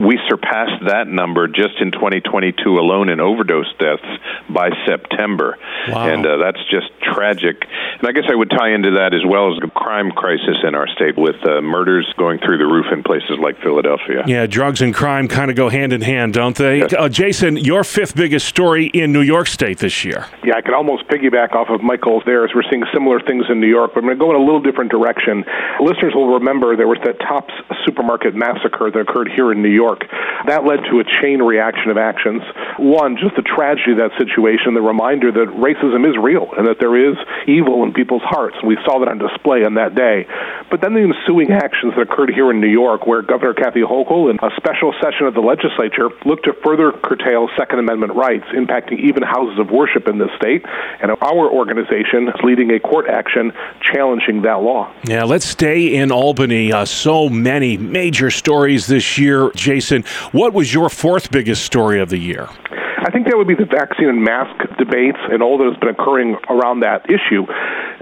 We 0.00 0.18
surpassed 0.28 0.84
that 0.86 1.08
number 1.08 1.48
just 1.48 1.80
in 1.80 1.92
2022 1.92 2.78
alone 2.78 3.08
in 3.08 3.20
overdose 3.20 3.72
deaths 3.78 4.06
by 4.48 4.70
September. 4.86 5.58
Wow. 5.88 6.08
And 6.08 6.26
uh, 6.26 6.36
that's 6.38 6.62
just 6.70 6.90
tragic. 7.02 7.62
And 7.98 8.08
I 8.08 8.12
guess 8.12 8.24
I 8.30 8.34
would 8.34 8.50
tie 8.50 8.74
into 8.74 8.92
that 8.92 9.14
as 9.14 9.24
well 9.26 9.52
as 9.52 9.60
the 9.60 9.68
crime 9.68 10.10
crisis 10.10 10.56
in 10.66 10.74
our 10.74 10.88
state 10.88 11.16
with 11.16 11.36
uh, 11.46 11.60
murders 11.60 12.12
going 12.16 12.38
through 12.38 12.58
the 12.58 12.66
roof 12.66 12.86
in 12.92 13.02
places 13.02 13.38
like 13.40 13.60
Philadelphia. 13.62 14.24
Yeah, 14.26 14.46
drugs 14.46 14.82
and 14.82 14.94
crime 14.94 15.28
kind 15.28 15.50
of 15.50 15.56
go 15.56 15.68
hand 15.68 15.92
in 15.92 16.02
hand, 16.02 16.34
don't 16.34 16.56
they? 16.56 16.78
Yes. 16.78 16.92
Uh, 16.92 17.08
Jason, 17.08 17.56
your 17.56 17.84
fifth 17.84 18.14
biggest 18.16 18.46
story 18.46 18.86
in 18.86 19.12
New 19.12 19.22
York 19.22 19.46
State 19.46 19.78
this 19.78 20.04
year. 20.04 20.26
Yeah, 20.44 20.56
I 20.56 20.60
can 20.60 20.74
almost 20.74 21.06
piggyback 21.08 21.52
off 21.52 21.68
of 21.68 21.82
Michael's 21.82 22.22
there 22.26 22.44
as 22.44 22.50
we're 22.54 22.68
seeing 22.70 22.84
similar 22.92 23.20
things 23.20 23.44
in 23.48 23.60
New 23.60 23.68
York, 23.68 23.92
but 23.94 24.00
I'm 24.00 24.06
going 24.06 24.18
to 24.18 24.24
go 24.24 24.30
in 24.30 24.36
a 24.36 24.44
little 24.44 24.60
different 24.60 24.90
direction. 24.90 25.44
Listeners 25.80 26.14
will 26.14 26.34
remember 26.34 26.76
there 26.76 26.88
was 26.88 26.98
that 27.04 27.18
Tops 27.20 27.54
supermarket 27.84 28.34
massacre 28.34 28.90
that 28.90 28.98
occurred 28.98 29.28
here 29.36 29.52
in 29.52 29.62
New 29.62 29.70
York. 29.70 30.02
That 30.46 30.64
led 30.64 30.80
to 30.90 31.00
a 31.00 31.04
chain 31.20 31.40
reaction 31.42 31.90
of 31.90 31.98
actions. 31.98 32.42
One, 32.78 33.16
just 33.16 33.36
the 33.36 33.42
tragedy 33.42 33.92
of 33.92 33.98
that 33.98 34.16
situation, 34.18 34.74
the 34.74 34.80
reminder 34.80 35.30
that 35.30 35.48
racism 35.54 36.08
is 36.08 36.16
real 36.16 36.48
and 36.56 36.66
that 36.66 36.80
there 36.80 36.96
is 36.96 37.16
evil 37.46 37.84
in 37.84 37.92
people's 37.92 38.24
hearts. 38.24 38.56
And 38.58 38.68
we 38.68 38.78
saw 38.84 38.98
that 39.00 39.08
on 39.08 39.18
display 39.18 39.64
on 39.64 39.74
that 39.74 39.94
day. 39.94 40.26
But 40.70 40.80
then 40.80 40.94
the 40.94 41.04
ensuing 41.04 41.52
actions 41.52 41.94
that 41.94 42.08
occurred 42.08 42.30
here 42.32 42.50
in 42.50 42.60
New 42.60 42.72
York, 42.72 43.06
where 43.06 43.22
Governor 43.22 43.54
Kathy 43.54 43.80
Hochul 43.80 44.30
in 44.30 44.38
a 44.42 44.50
special 44.56 44.94
session 45.02 45.26
of 45.26 45.34
the 45.34 45.44
legislature 45.44 46.08
looked 46.24 46.44
to 46.44 46.54
further 46.64 46.92
curtail 46.92 47.48
Second 47.56 47.78
Amendment 47.78 48.14
rights, 48.14 48.46
impacting 48.54 48.98
even 49.00 49.22
houses 49.22 49.58
of 49.58 49.70
worship 49.70 50.08
in 50.08 50.18
this 50.18 50.30
state. 50.36 50.64
And 51.00 51.10
our 51.10 51.50
organization 51.50 52.28
is 52.28 52.40
leading 52.42 52.70
a 52.72 52.80
court 52.80 53.08
action 53.08 53.52
challenging 53.80 54.42
that 54.42 54.62
law. 54.62 54.92
Yeah, 55.04 55.24
let's 55.24 55.46
stay 55.46 55.94
in 55.94 56.10
Albany. 56.10 56.72
Uh, 56.72 56.84
so 56.84 57.28
many 57.28 57.76
major 57.76 58.30
stories 58.30 58.86
this 58.86 59.18
year. 59.18 59.25
Jason, 59.54 60.04
what 60.32 60.52
was 60.52 60.72
your 60.72 60.88
fourth 60.88 61.30
biggest 61.30 61.64
story 61.64 62.00
of 62.00 62.10
the 62.10 62.18
year? 62.18 62.48
I 63.06 63.10
think 63.14 63.30
that 63.30 63.38
would 63.38 63.46
be 63.46 63.54
the 63.54 63.70
vaccine 63.70 64.08
and 64.08 64.18
mask 64.24 64.58
debates 64.82 65.22
and 65.30 65.38
all 65.38 65.58
that 65.62 65.70
has 65.70 65.78
been 65.78 65.94
occurring 65.94 66.34
around 66.50 66.80
that 66.80 67.06
issue. 67.06 67.46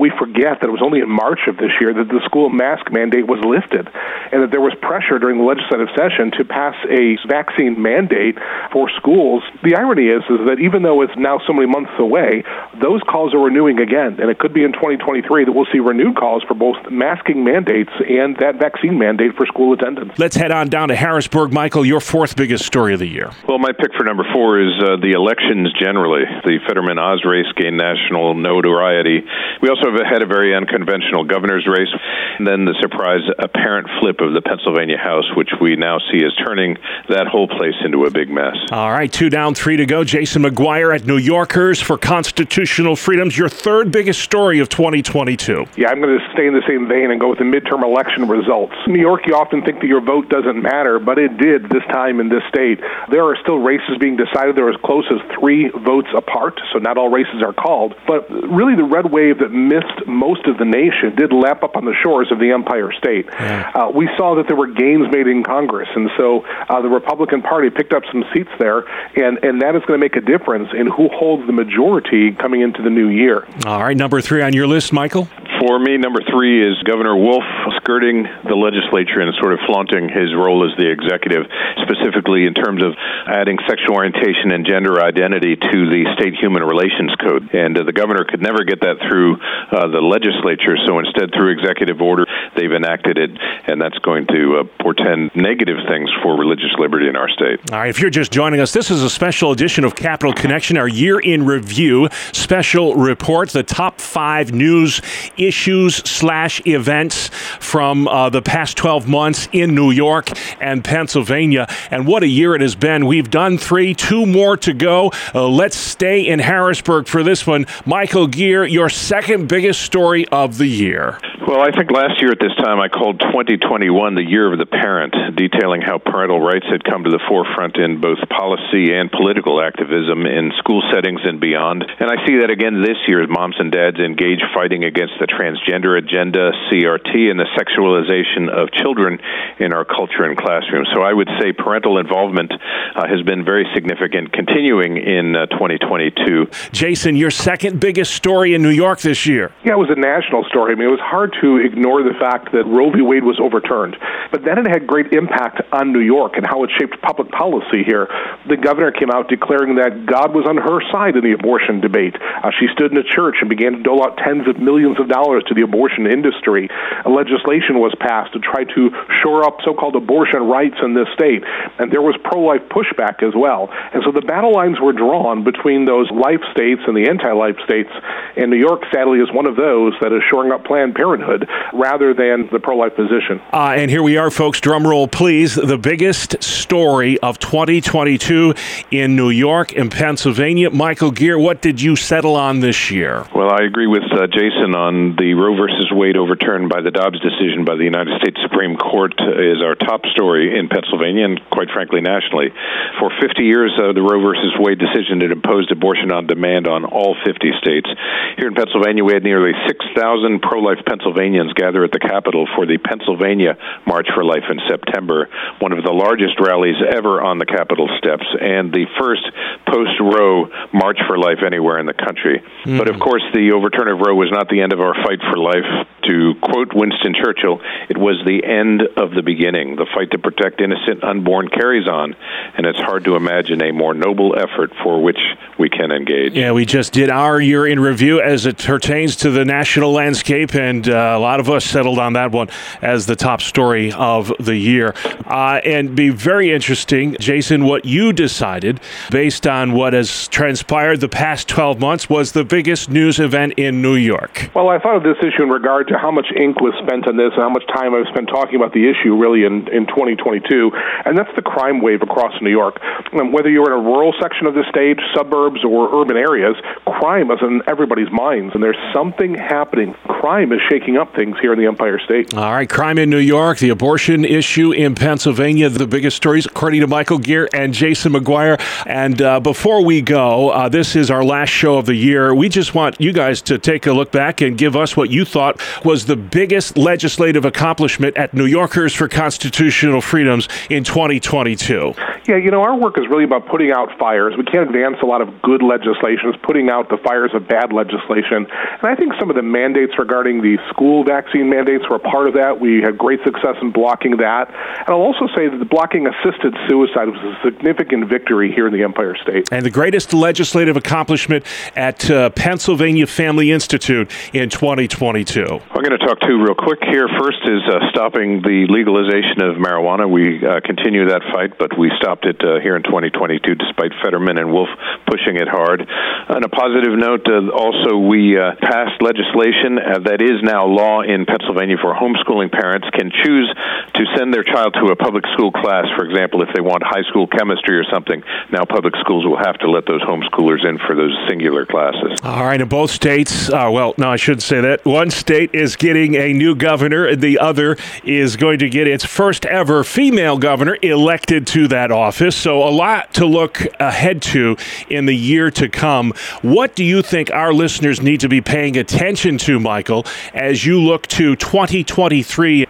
We 0.01 0.09
forget 0.17 0.65
that 0.65 0.67
it 0.67 0.73
was 0.73 0.81
only 0.81 1.05
in 1.05 1.11
March 1.13 1.45
of 1.45 1.61
this 1.61 1.77
year 1.77 1.93
that 1.93 2.09
the 2.09 2.25
school 2.25 2.49
mask 2.49 2.89
mandate 2.89 3.29
was 3.29 3.37
lifted 3.45 3.85
and 4.33 4.41
that 4.41 4.51
there 4.51 4.65
was 4.65 4.73
pressure 4.81 5.21
during 5.21 5.37
the 5.37 5.45
legislative 5.45 5.93
session 5.93 6.33
to 6.41 6.45
pass 6.49 6.73
a 6.89 7.21
vaccine 7.29 7.77
mandate 7.77 8.41
for 8.73 8.89
schools. 8.97 9.45
The 9.61 9.77
irony 9.77 10.09
is, 10.09 10.25
is 10.33 10.41
that 10.49 10.57
even 10.65 10.81
though 10.81 11.05
it's 11.05 11.15
now 11.21 11.37
so 11.45 11.53
many 11.53 11.69
months 11.69 11.93
away, 12.01 12.41
those 12.81 13.05
calls 13.05 13.37
are 13.37 13.45
renewing 13.45 13.85
again. 13.85 14.17
And 14.17 14.33
it 14.33 14.41
could 14.41 14.57
be 14.57 14.65
in 14.65 14.73
2023 14.73 15.45
that 15.45 15.53
we'll 15.53 15.69
see 15.69 15.85
renewed 15.85 16.17
calls 16.17 16.43
for 16.49 16.57
both 16.57 16.81
masking 16.89 17.45
mandates 17.45 17.93
and 18.09 18.41
that 18.41 18.57
vaccine 18.57 18.97
mandate 18.97 19.37
for 19.37 19.45
school 19.45 19.77
attendance. 19.77 20.17
Let's 20.17 20.35
head 20.35 20.51
on 20.51 20.73
down 20.73 20.89
to 20.89 20.97
Harrisburg. 21.15 21.53
Michael, 21.53 21.87
your 21.87 22.01
fourth 22.01 22.35
biggest 22.35 22.67
story 22.67 22.93
of 22.93 22.99
the 22.99 23.07
year. 23.07 23.31
Well, 23.47 23.61
my 23.61 23.71
pick 23.71 23.95
for 23.97 24.03
number 24.03 24.27
four 24.35 24.59
is 24.59 24.75
uh, 24.83 24.97
the 24.99 25.13
elections 25.15 25.73
generally. 25.79 26.25
The 26.43 26.59
Fetterman 26.67 26.99
Oz 26.99 27.25
race 27.25 27.47
gained 27.55 27.79
national 27.79 28.35
notoriety. 28.35 29.23
We 29.63 29.69
also 29.69 29.95
have 29.95 30.01
had 30.11 30.23
a 30.23 30.27
very 30.27 30.57
unconventional 30.57 31.23
governor's 31.23 31.69
race, 31.71 31.95
and 32.39 32.45
then 32.45 32.65
the 32.65 32.75
surprise 32.83 33.23
apparent 33.39 33.87
flip 34.01 34.19
of 34.19 34.35
the 34.35 34.43
Pennsylvania 34.43 34.99
House, 34.99 35.23
which 35.37 35.51
we 35.61 35.77
now 35.77 36.01
see 36.11 36.19
is 36.19 36.35
turning 36.43 36.79
that 37.09 37.29
whole 37.31 37.47
place 37.47 37.79
into 37.85 38.07
a 38.07 38.11
big 38.11 38.29
mess. 38.29 38.59
All 38.73 38.91
right, 38.91 39.13
two 39.13 39.31
down, 39.31 39.55
three 39.55 39.77
to 39.77 39.87
go. 39.87 40.03
Jason 40.03 40.43
McGuire 40.43 40.93
at 40.93 41.07
New 41.07 41.19
Yorkers 41.19 41.81
for 41.81 41.97
Constitutional 41.97 42.97
Freedoms, 42.97 43.39
your 43.39 43.49
third 43.49 43.93
biggest 43.93 44.21
story 44.21 44.59
of 44.59 44.69
2022. 44.69 45.65
Yeah, 45.77 45.91
I'm 45.91 46.03
going 46.03 46.19
to 46.19 46.25
stay 46.35 46.49
in 46.49 46.55
the 46.55 46.67
same 46.67 46.89
vein 46.89 47.13
and 47.13 47.21
go 47.21 47.31
with 47.31 47.39
the 47.39 47.47
midterm 47.47 47.85
election 47.85 48.27
results. 48.27 48.75
New 48.89 48.99
York, 49.01 49.29
you 49.29 49.37
often 49.37 49.63
think 49.63 49.79
that 49.79 49.87
your 49.87 50.01
vote 50.01 50.29
doesn't 50.29 50.61
matter, 50.61 50.99
but 51.05 51.19
it 51.19 51.37
did 51.39 51.65
this 51.71 51.85
time 51.93 52.21
in 52.21 52.29
this 52.29 52.43
state. 52.49 52.81
There 53.11 53.25
are 53.25 53.37
still 53.43 53.59
races 53.59 53.97
being 54.01 54.17
decided. 54.17 54.57
They're 54.57 54.71
as 54.71 54.81
close 54.85 55.05
as 55.11 55.21
three 55.39 55.71
votes 55.71 56.09
apart, 56.17 56.61
so 56.73 56.79
not 56.79 56.99
all 56.99 57.09
races 57.09 57.43
are 57.43 57.53
called. 57.53 57.95
But 58.07 58.31
really, 58.31 58.77
the 58.77 58.85
red 58.85 59.11
wave 59.11 59.39
that 59.39 59.51
missed 59.51 60.07
most 60.07 60.47
of 60.47 60.59
the 60.59 60.65
nation 60.65 61.15
did 61.17 61.33
lap 61.33 61.63
up 61.63 61.77
on 61.77 61.85
the 61.85 61.95
shores 62.03 62.31
of 62.33 62.39
the 62.39 62.51
Empire 62.51 62.93
State. 62.93 63.29
Uh, 63.31 63.91
we 63.95 64.09
saw 64.17 64.35
that 64.37 64.47
there 64.47 64.57
were 64.57 64.71
gains 64.71 65.07
made 65.11 65.27
in 65.27 65.43
Congress, 65.43 65.89
and 65.95 66.11
so 66.17 66.41
uh, 66.69 66.81
the 66.83 66.89
Republican 66.89 67.43
Party 67.43 67.71
picked 67.71 67.93
up 67.93 68.03
some 68.11 68.25
seats 68.33 68.51
there, 68.59 68.87
and, 69.17 69.39
and 69.43 69.63
that 69.63 69.77
is 69.77 69.83
going 69.87 69.99
to 69.99 70.03
make 70.03 70.17
a 70.17 70.21
difference 70.21 70.69
in 70.73 70.87
who 70.87 71.09
holds 71.13 71.47
the 71.47 71.53
majority 71.53 72.33
coming 72.33 72.61
into 72.63 72.83
the 72.83 72.91
new 72.91 73.09
year. 73.09 73.47
All 73.67 73.83
right, 73.83 73.97
number 73.97 74.21
three 74.21 74.43
on 74.43 74.53
your 74.53 74.67
list, 74.67 74.93
Michael? 74.93 75.29
For 75.61 75.79
me, 75.79 75.97
number 75.97 76.21
three 76.31 76.67
is 76.67 76.77
Governor 76.83 77.17
Wolf 77.17 77.45
skirting 77.77 78.25
the 78.45 78.57
legislature 78.57 79.21
and 79.21 79.33
sort 79.41 79.53
of 79.53 79.61
flaunting 79.67 80.09
his 80.09 80.35
role 80.35 80.69
as 80.69 80.77
the 80.77 80.91
executive, 80.95 81.51
specifically 81.83 82.47
in 82.47 82.55
terms 82.55 82.83
of 82.83 82.95
adding 83.27 83.59
sexual 83.67 83.99
orientation 83.99 84.55
and 84.55 84.67
gender 84.67 85.03
identity 85.03 85.57
to 85.57 85.79
the 85.91 86.07
state 86.15 86.35
human 86.39 86.63
relations 86.63 87.13
code. 87.19 87.51
And 87.53 87.77
uh, 87.77 87.83
the 87.83 87.93
governor 87.93 88.25
could 88.25 88.41
never 88.41 88.63
get 88.65 88.81
that 88.81 89.03
through 89.03 89.37
uh, 89.75 89.91
the 89.91 90.01
legislature, 90.01 90.79
so 90.87 90.99
instead, 90.99 91.35
through 91.35 91.53
executive 91.53 92.01
order, 92.01 92.27
they've 92.57 92.73
enacted 92.73 93.19
it, 93.19 93.31
and 93.67 93.81
that's 93.81 93.99
going 93.99 94.27
to 94.29 94.63
uh, 94.63 94.83
portend 94.83 95.35
negative 95.35 95.79
things 95.89 96.09
for 96.23 96.39
religious 96.39 96.73
liberty 96.79 97.09
in 97.09 97.17
our 97.17 97.29
state. 97.29 97.61
All 97.73 97.79
right, 97.79 97.91
if 97.91 98.01
you're 98.01 98.11
just 98.11 98.33
joining 98.33 98.61
us, 98.61 98.73
this 98.73 98.91
is 98.91 99.03
a 99.03 99.11
special 99.11 99.51
edition 99.51 99.85
of 99.85 99.95
Capital 99.95 100.33
Connection, 100.33 100.77
our 100.77 100.89
year 100.89 101.19
in 101.19 101.45
review 101.45 102.09
special 102.33 102.95
report, 102.95 103.51
the 103.51 103.63
top 103.63 104.01
five 104.01 104.53
news 104.53 105.01
issues 105.37 105.97
slash 105.97 106.65
events 106.67 107.29
from 107.61 108.09
uh, 108.09 108.31
the 108.31 108.43
past 108.43 108.77
12 108.77 109.09
months 109.09 109.49
in 109.53 109.75
New 109.75 109.91
York 109.91 110.31
and 110.61 110.74
Pennsylvania. 110.83 111.67
And 111.91 112.07
what 112.07 112.23
a 112.23 112.29
year 112.29 112.55
it 112.55 112.61
has 112.61 112.75
been. 112.75 113.07
We've 113.07 113.31
done 113.31 113.59
three, 113.59 113.95
two 113.95 114.27
more 114.27 114.57
to 114.59 114.73
go. 114.73 115.13
Uh, 115.35 115.49
let's 115.49 115.77
stay 115.77 116.27
in 116.27 116.39
Harrisburg 116.39 117.07
for 117.07 117.23
this 117.23 117.47
one. 117.47 117.67
Michael 117.87 118.27
Geer, 118.27 118.65
your 118.65 118.89
second 118.89 119.49
biggest 119.49 119.83
story 119.83 120.27
of 120.29 120.59
the 120.59 120.67
year. 120.67 121.19
Well, 121.47 121.61
I 121.61 121.77
think 121.77 121.91
last 121.93 122.23
year 122.23 122.33
at 122.33 122.41
this 122.41 122.57
time 122.57 122.81
I 122.81 122.89
called 122.89 123.21
2021 123.21 124.15
the 124.15 124.25
year 124.25 124.51
of 124.51 124.59
the 124.59 124.65
parent, 124.65 125.13
detailing 125.37 125.83
how 125.83 125.99
parental 125.99 126.41
rights 126.41 126.65
had 126.65 126.83
come 126.83 127.05
to 127.05 127.11
the 127.11 127.21
forefront 127.29 127.77
in 127.77 128.01
both 128.01 128.17
policy 128.33 128.97
and 128.97 129.13
political 129.13 129.61
activism 129.61 130.25
in 130.25 130.57
school 130.57 130.81
settings 130.89 131.21
and 131.23 131.41
beyond. 131.41 131.85
And 131.85 132.09
I 132.09 132.25
see 132.25 132.41
that 132.41 132.49
again 132.49 132.81
this 132.81 132.97
year 133.07 133.23
as 133.23 133.29
moms 133.29 133.57
and 133.59 133.71
dads 133.71 134.01
engage 134.01 134.41
fighting 134.57 134.85
against 134.85 135.21
the 135.21 135.29
transgender 135.29 136.01
agenda, 136.01 136.51
CRT, 136.73 137.13
and 137.29 137.37
the 137.37 137.51
sexualization 137.53 138.49
of 138.49 138.73
children 138.73 139.21
in 139.61 139.73
our 139.77 139.85
culture 139.85 140.25
and 140.25 140.41
classrooms. 140.65 140.89
So 140.95 141.03
I 141.03 141.13
would 141.13 141.29
say 141.41 141.53
parental 141.53 141.99
involvement 141.99 142.53
uh, 142.53 143.07
has 143.07 143.23
been 143.23 143.45
very 143.45 143.67
significant, 143.75 144.33
continuing 144.33 144.97
in 144.97 145.37
uh, 145.37 145.47
2022. 145.47 146.49
Jason, 146.73 147.17
your 147.17 147.31
second 147.31 147.81
biggest 147.81 148.15
story 148.15 148.55
in 148.55 148.63
New 148.63 148.71
York 148.71 149.01
this 149.01 149.27
year. 149.27 149.53
Yeah, 149.65 149.75
it 149.75 149.79
was 149.79 149.91
a 149.91 149.99
national 149.99 150.45
story. 150.45 150.73
I 150.73 150.77
mean, 150.77 150.89
it 150.89 150.91
was 150.91 151.01
hard 151.01 151.35
to 151.41 151.57
ignore 151.59 152.03
the 152.03 152.15
fact 152.19 152.53
that 152.53 152.65
Roe 152.67 152.91
v. 152.91 153.03
Wade 153.03 153.25
was 153.25 153.39
overturned. 153.41 153.97
But 154.31 154.45
then 154.45 154.59
it 154.59 154.69
had 154.69 154.87
great 154.87 155.13
impact 155.13 155.63
on 155.73 155.93
New 155.93 156.01
York 156.01 156.35
and 156.37 156.47
how 156.47 156.65
it 156.65 156.71
shaped 156.79 157.01
public 157.03 157.31
policy 157.31 157.85
here. 157.85 158.09
The 158.49 158.57
governor 158.57 158.91
came 158.93 159.11
out 159.11 159.29
declaring 159.29 159.77
that 159.77 160.07
God 160.07 160.35
was 160.35 160.47
on 160.47 160.57
her 160.57 160.81
side 160.93 161.17
in 161.17 161.25
the 161.25 161.33
abortion 161.33 161.81
debate. 161.81 162.17
Uh, 162.17 162.51
she 162.59 162.67
stood 162.73 162.93
in 162.93 162.99
a 162.99 163.05
church 163.05 163.37
and 163.41 163.49
began 163.49 163.73
to 163.73 163.83
dole 163.83 164.05
out 164.05 164.19
tens 164.19 164.47
of 164.49 164.59
millions 164.59 164.99
of 165.01 165.09
dollars 165.09 165.45
to 165.49 165.55
the 165.55 165.63
abortion 165.63 166.07
industry. 166.07 166.69
A 167.05 167.11
legislation 167.11 167.79
was 167.79 167.95
passed 168.01 168.33
to 168.33 168.41
try 168.41 168.65
to 168.65 168.91
shore 169.23 169.45
up 169.45 169.59
so-called 169.65 169.97
abortion 169.97 170.39
rights 170.55 170.79
in 170.83 170.95
this 170.95 171.09
state, 171.15 171.43
and 171.79 171.91
there 171.91 172.03
was 172.03 172.15
pro-life 172.23 172.63
pushback 172.71 173.27
as 173.27 173.35
well. 173.35 173.69
And 173.93 174.03
so 174.07 174.13
the 174.13 174.23
battle 174.23 174.53
lines 174.55 174.79
were 174.79 174.93
drawn 174.93 175.43
between 175.43 175.85
those 175.85 176.09
life 176.15 176.43
states 176.55 176.83
and 176.87 176.97
the 176.97 177.11
anti-life 177.11 177.59
states, 177.65 177.91
and 178.37 178.51
New 178.51 178.63
York, 178.63 178.83
sadly, 178.95 179.19
is 179.19 179.31
one 179.33 179.47
of 179.47 179.57
those 179.57 179.93
that 180.01 180.13
is 180.13 180.23
shoring 180.31 180.53
up 180.53 180.65
Planned 180.65 180.95
Parenthood 180.95 181.49
rather 181.73 182.15
than 182.15 182.49
the 182.53 182.61
pro-life 182.61 182.95
position. 182.95 183.43
Uh, 183.53 183.75
and 183.75 183.91
here 183.91 184.03
we 184.03 184.17
are, 184.17 184.31
folks. 184.31 184.61
Drum 184.61 184.87
roll, 184.87 185.09
please. 185.09 185.55
The 185.55 185.79
biggest 185.79 186.43
story 186.43 187.19
of 187.19 187.39
2022 187.39 188.55
in 188.91 189.17
New 189.17 189.31
York 189.31 189.77
and 189.77 189.91
Pennsylvania. 189.91 190.71
Michael 190.71 191.11
Geer, 191.11 191.39
what 191.39 191.61
did 191.61 191.81
you 191.81 191.97
settle 191.97 192.37
on 192.37 192.61
this 192.61 192.91
year? 192.91 193.27
Well, 193.35 193.51
I 193.51 193.65
agree 193.65 193.87
with 193.87 194.05
uh, 194.13 194.27
Jason 194.29 194.75
on 194.75 195.17
the 195.17 195.35
Roe 195.35 195.57
versus 195.57 195.91
Wade 195.91 196.17
overturned 196.17 196.69
by 196.69 196.81
the 196.81 196.91
Dobbs 196.91 197.21
decision 197.21 197.65
by 197.65 197.77
the 197.77 197.85
United 197.85 198.21
States 198.21 198.39
Supreme 198.43 198.77
Court 198.77 199.15
is 199.19 199.63
our 199.63 199.75
top 199.75 200.05
story 200.07 200.44
in 200.53 200.69
Pennsylvania 200.69 201.25
and, 201.25 201.41
quite 201.51 201.69
frankly, 201.73 202.01
nationally. 202.01 202.53
For 203.01 203.11
50 203.21 203.43
years, 203.43 203.73
uh, 203.81 203.93
the 203.93 204.03
Roe 204.03 204.21
versus 204.21 204.53
Wade 204.61 204.79
decision 204.79 205.21
had 205.21 205.33
imposed 205.33 205.73
abortion 205.73 206.13
on 206.13 206.27
demand 206.27 206.69
on 206.69 206.85
all 206.85 207.17
50 207.25 207.51
states. 207.59 207.89
Here 208.37 208.49
in 208.49 208.55
Pennsylvania, 208.55 209.03
we 209.03 209.15
had 209.15 209.25
nearly 209.25 209.53
6,000 209.67 210.41
pro-life 210.41 210.85
Pennsylvanians 210.87 211.53
gather 211.55 211.83
at 211.85 211.93
the 211.93 211.99
Capitol 211.99 212.47
for 212.55 212.67
the 212.67 212.79
Pennsylvania 212.79 213.57
March 213.87 214.09
for 214.15 214.25
Life 214.25 214.45
in 214.51 214.61
September, 214.69 215.29
one 215.59 215.73
of 215.73 215.83
the 215.85 215.93
largest 215.93 216.37
rallies 216.41 216.77
ever 216.85 217.23
on 217.23 217.39
the 217.39 217.47
Capitol 217.47 217.89
steps, 217.99 218.27
and 218.41 218.73
the 218.73 218.87
first 219.01 219.25
post-Roe 219.67 220.53
March 220.73 220.99
for 221.07 221.17
Life 221.17 221.41
anywhere 221.41 221.79
in 221.79 221.87
the 221.87 221.97
country. 221.97 222.43
Mm-hmm. 222.43 222.79
But 222.79 222.93
of 222.93 223.01
course, 223.01 223.23
the 223.33 223.53
overturn 223.57 223.89
of 223.89 223.99
Roe 224.01 224.15
was 224.15 224.31
not 224.31 224.49
the 224.49 224.61
end 224.61 224.73
of 224.73 224.81
our 224.81 224.95
fight 224.95 225.21
for 225.25 225.39
life. 225.39 225.89
To 226.05 226.35
quote 226.43 226.77
Winston 226.77 227.17
Churchill, 227.17 227.65
it 227.89 227.97
was 227.97 228.21
the 228.29 228.45
end 228.45 228.83
of 229.01 229.17
the 229.17 229.23
beginning. 229.23 229.77
The 229.77 229.89
fight 229.89 230.11
to 230.13 230.19
protect 230.19 230.34
innocent 230.59 231.03
unborn 231.05 231.49
carries 231.49 231.89
on, 231.89 232.15
and 232.57 232.67
it's 232.67 232.79
hard 232.79 233.05
to 233.05 233.17
imagine 233.17 233.63
a 233.63 233.73
more 233.73 233.95
noble 233.95 234.35
effort 234.39 234.73
for 234.83 235.03
which 235.03 235.19
we 235.59 235.69
can 235.69 235.91
engage. 235.91 236.35
Yeah, 236.35 236.53
we 236.53 236.65
just 236.65 236.93
did 236.93 237.11
our 237.11 237.41
year 237.41 237.67
in 237.67 237.81
review 237.81 238.21
as 238.21 238.47
it 238.47 238.59
pertains 238.59 239.17
to 239.17 239.31
the 239.31 239.45
national 239.45 239.93
landscape, 239.93 240.55
and 240.55 240.89
uh, 240.89 241.15
a 241.17 241.19
lot 241.19 241.41
of 241.41 241.51
us 241.51 241.65
settled 241.65 241.99
on 241.99 242.15
that 242.15 242.33
one 242.33 242.49
as 242.83 243.07
the 243.07 243.17
top 243.17 243.41
story 243.41 243.93
of 243.93 244.33
the 244.41 244.57
year. 244.57 244.95
Uh, 245.27 245.61
and 245.65 245.95
be 245.95 246.11
very 246.11 246.53
interesting, 246.53 247.17
Jason, 247.21 247.65
what 247.65 247.85
you 247.85 248.13
decided 248.13 248.81
based 249.11 249.47
on 249.47 249.73
what 249.73 249.93
has 249.93 250.29
transpired 250.29 251.01
the 251.01 251.09
past 251.09 251.49
12 251.49 251.81
months 251.81 252.09
was 252.09 252.33
the 252.33 252.45
biggest 252.45 252.91
news 252.91 253.19
event 253.19 253.55
in 253.57 253.83
New 253.83 253.95
York. 253.95 254.51
Well, 254.55 254.69
I 254.69 254.79
thought 254.79 254.97
of 254.97 255.03
this 255.03 255.17
issue 255.21 255.43
in 255.43 255.51
regard 255.51 255.89
to 255.89 255.99
how 255.99 256.11
much 256.11 256.27
ink 256.37 256.61
was 256.61 256.75
spent 256.83 257.07
on 257.09 257.17
this 257.17 257.33
and 257.35 257.43
how 257.43 257.51
much 257.51 257.67
time 257.69 257.95
I've 257.95 258.07
spent 258.09 258.29
talking 258.29 258.57
about 258.57 258.73
the 258.73 258.89
issue 258.89 259.17
really 259.17 259.45
in, 259.45 259.69
in 259.69 259.87
2022, 260.25 260.73
and 261.05 261.17
that's 261.17 261.31
the 261.37 261.43
crime 261.43 261.81
wave 261.81 262.03
across 262.03 262.33
New 262.41 262.51
York. 262.51 262.81
And 263.13 263.33
whether 263.33 263.51
you're 263.51 263.69
in 263.69 263.77
a 263.77 263.85
rural 263.85 264.15
section 264.21 264.47
of 264.47 264.55
the 264.55 264.65
state, 264.71 264.99
suburbs, 265.15 265.63
or 265.65 266.01
urban 266.01 266.17
areas, 266.17 266.57
crime 267.05 267.31
is 267.31 267.39
in 267.43 267.61
everybody's 267.67 268.11
minds, 268.11 268.55
and 268.55 268.63
there's 268.63 268.79
something 268.95 269.35
happening. 269.35 269.93
Crime 270.09 270.53
is 270.53 270.61
shaking 270.71 270.97
up 270.97 271.15
things 271.15 271.37
here 271.39 271.53
in 271.53 271.59
the 271.59 271.67
Empire 271.67 271.99
State. 271.99 272.33
All 272.33 272.51
right, 272.51 272.69
crime 272.69 272.97
in 272.97 273.11
New 273.11 273.19
York, 273.19 273.59
the 273.59 273.69
abortion 273.69 274.25
issue 274.25 274.73
in 274.73 274.95
Pennsylvania, 274.95 275.69
the 275.69 275.87
biggest 275.87 276.17
stories, 276.17 276.47
according 276.47 276.81
to 276.81 276.87
Michael 276.87 277.19
Geer 277.19 277.47
and 277.53 277.75
Jason 277.75 278.15
McGuire. 278.15 278.59
And 278.87 279.21
uh, 279.21 279.41
before 279.41 279.85
we 279.85 280.01
go, 280.01 280.49
uh, 280.49 280.71
this 280.71 280.97
is 280.97 281.11
our 281.11 281.23
last 281.23 281.51
show 281.51 281.77
of 281.77 281.85
the 281.85 281.95
year. 281.95 282.35
We 282.35 282.49
just 282.49 282.75
want 282.75 282.99
you 282.99 283.13
guys 283.13 283.43
to 283.43 283.59
take 283.59 283.87
a 283.87 283.93
look 283.93 284.11
back 284.11 284.41
and 284.41 284.57
give 284.57 284.75
us 284.75 284.97
what 284.97 285.11
you 285.11 285.27
thought 285.27 285.61
was 285.85 286.07
the 286.07 286.17
biggest 286.17 286.79
legislative 286.79 287.45
accomplishment 287.45 288.17
at 288.17 288.33
New 288.33 288.47
Yorkers 288.47 288.95
for 288.95 289.09
Constitutional 289.09 290.01
Freedoms 290.01 290.49
in 290.71 290.85
2022. 290.85 291.93
Yeah, 292.27 292.37
you 292.37 292.51
know, 292.51 292.63
our 292.63 292.75
work 292.75 292.97
is 292.97 293.05
really 293.11 293.25
about 293.25 293.47
putting 293.49 293.71
out 293.71 293.91
fires. 293.99 294.33
We 294.39 294.45
can't 294.45 294.67
advance 294.67 294.97
a 295.03 295.07
lot 295.07 295.21
of 295.21 295.43
good 295.43 295.63
legislation, 295.63 296.31
it's 296.31 296.43
putting 296.43 296.71
out 296.71 296.89
the 296.95 297.03
fires 297.03 297.31
of 297.35 297.49
bad 297.49 297.73
legislation. 297.73 298.47
And 298.47 298.87
I 298.87 298.95
think 298.95 299.13
some 299.19 299.31
of 299.31 299.37
the 299.37 299.43
mandates 299.43 299.99
regarding 299.99 300.43
the 300.43 300.59
school 300.71 301.05
vaccine 301.05 301.51
mandates 301.51 301.85
were 301.89 301.97
a 301.97 302.07
part 302.07 302.29
of 302.29 302.35
that. 302.35 302.61
We 302.61 302.83
had 302.83 302.97
great 302.97 303.21
success 303.25 303.57
in 303.63 303.73
blocking 303.73 304.19
that. 304.19 304.49
And 304.49 304.89
I'll 304.89 305.07
also 305.07 305.27
say 305.35 305.49
that 305.49 305.59
the 305.59 305.65
blocking 305.65 306.07
assisted 306.07 306.55
suicide 306.69 307.09
was 307.09 307.23
a 307.23 307.35
significant 307.43 308.09
victory 308.09 308.53
here 308.53 308.67
in 308.67 308.73
the 308.73 308.83
Empire 308.83 309.17
State. 309.17 309.49
And 309.51 309.65
the 309.65 309.71
greatest 309.71 310.13
legislative 310.13 310.77
accomplishment 310.77 311.45
at 311.77 312.11
uh, 312.11 312.31
Pennsylvania 312.31 313.07
Family 313.07 313.51
Institute 313.51 314.11
in 314.33 314.51
2022. 314.51 315.43
I'm 315.45 315.83
going 315.83 315.99
to 315.99 316.07
talk 316.07 316.21
two 316.21 316.43
real 316.43 316.55
quick 316.55 316.83
here. 316.83 317.09
First 317.09 317.43
is 317.45 317.63
uh, 317.71 317.91
stopping 317.91 318.43
the 318.43 318.67
legalization 318.69 319.43
of 319.43 319.57
marijuana. 319.57 320.11
We 320.11 320.45
uh, 320.45 320.61
continue 320.61 321.09
that 321.09 321.23
fight, 321.33 321.59
but 321.59 321.79
we 321.79 321.91
stopped 322.01 322.27
it 322.27 322.41
uh, 322.43 322.61
here 322.61 322.77
in 322.77 322.83
2022 322.83 323.55
despite 323.55 323.93
Fetterman 324.03 324.39
and 324.39 324.51
Wolf 324.51 324.69
pushing 325.07 325.37
it 325.37 325.47
hard. 325.47 325.87
On 326.29 326.43
a 326.43 326.49
positive 326.49 326.74
note, 326.83 327.27
uh, 327.29 327.51
also 327.51 327.99
we 327.99 328.39
uh, 328.39 328.57
passed 328.61 329.01
legislation 329.03 329.77
that 329.77 330.21
is 330.21 330.43
now 330.43 330.67
law 330.67 331.03
in 331.03 331.27
Pennsylvania 331.27 331.77
for 331.81 331.95
homeschooling 331.95 332.51
parents 332.51 332.89
can 332.93 333.11
choose 333.11 333.53
to 333.95 334.03
send 334.17 334.33
their 334.33 334.43
child 334.43 334.75
to 334.75 334.91
a 334.91 334.97
public 334.97 335.25
school 335.35 335.53
class, 335.53 335.87
for 335.97 336.05
example, 336.05 336.43
if 336.43 336.49
they 336.55 336.61
want 336.61 336.83
high 336.83 337.03
school 337.09 337.27
chemistry 337.27 337.79
or 337.79 337.85
something. 337.93 338.23
Now 338.51 338.65
public 338.65 338.95
schools 339.01 339.27
will 339.27 339.37
have 339.37 339.59
to 339.59 339.71
let 339.71 339.87
those 339.87 340.03
homeschoolers 340.03 340.67
in 340.67 340.79
for 340.79 340.97
those 340.97 341.17
singular 341.29 341.67
classes. 341.67 342.19
All 342.23 342.45
right, 342.45 342.61
in 342.61 342.69
both 342.69 342.91
states, 342.91 343.51
uh, 343.51 343.69
well, 343.73 343.95
no, 343.99 344.11
I 344.11 344.17
shouldn't 344.17 344.43
say 344.43 344.61
that. 344.61 344.85
One 344.85 345.11
state 345.11 345.55
is 345.55 345.77
getting 345.77 346.15
a 346.15 346.33
new 346.33 346.55
governor, 346.55 347.15
the 347.15 347.39
other 347.39 347.77
is 348.03 348.37
going 348.37 348.59
to 348.61 348.69
get 348.69 348.87
its 348.87 349.05
first 349.05 349.47
ever 349.47 349.85
female 349.85 350.39
governor 350.39 350.77
elected 350.83 351.47
to 351.49 351.69
that 351.69 351.93
office. 351.93 352.37
So, 352.37 352.63
a 352.63 352.71
lot 352.71 353.13
to 353.15 353.27
look 353.27 353.61
ahead 353.79 354.23
to 354.23 354.57
in 354.89 355.07
the 355.07 355.15
year 355.15 355.51
to 355.53 355.69
come. 355.69 356.13
What 356.43 356.64
do 356.75 356.85
you 356.85 357.03
think 357.03 357.31
our 357.31 357.53
listeners 357.53 358.01
need 358.01 358.21
to 358.21 358.29
be 358.29 358.41
paying 358.41 358.77
attention 358.77 359.39
to, 359.39 359.61
Michael, 359.61 360.07
as 360.33 360.65
you 360.65 360.81
look 360.81 361.07
to 361.09 361.37
2023? 361.37 362.67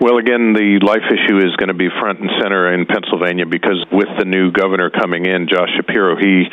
Well, 0.00 0.18
again, 0.18 0.52
the 0.52 0.78
life 0.78 1.02
issue 1.10 1.38
is 1.38 1.56
going 1.56 1.68
to 1.68 1.74
be 1.74 1.88
front 2.00 2.20
and 2.20 2.30
center 2.40 2.72
in 2.72 2.86
Pennsylvania 2.86 3.46
because 3.46 3.84
with 3.90 4.08
the 4.18 4.24
new 4.24 4.52
governor 4.52 4.90
coming 4.90 5.26
in, 5.26 5.48
Josh 5.48 5.70
Shapiro, 5.74 6.16
he 6.16 6.46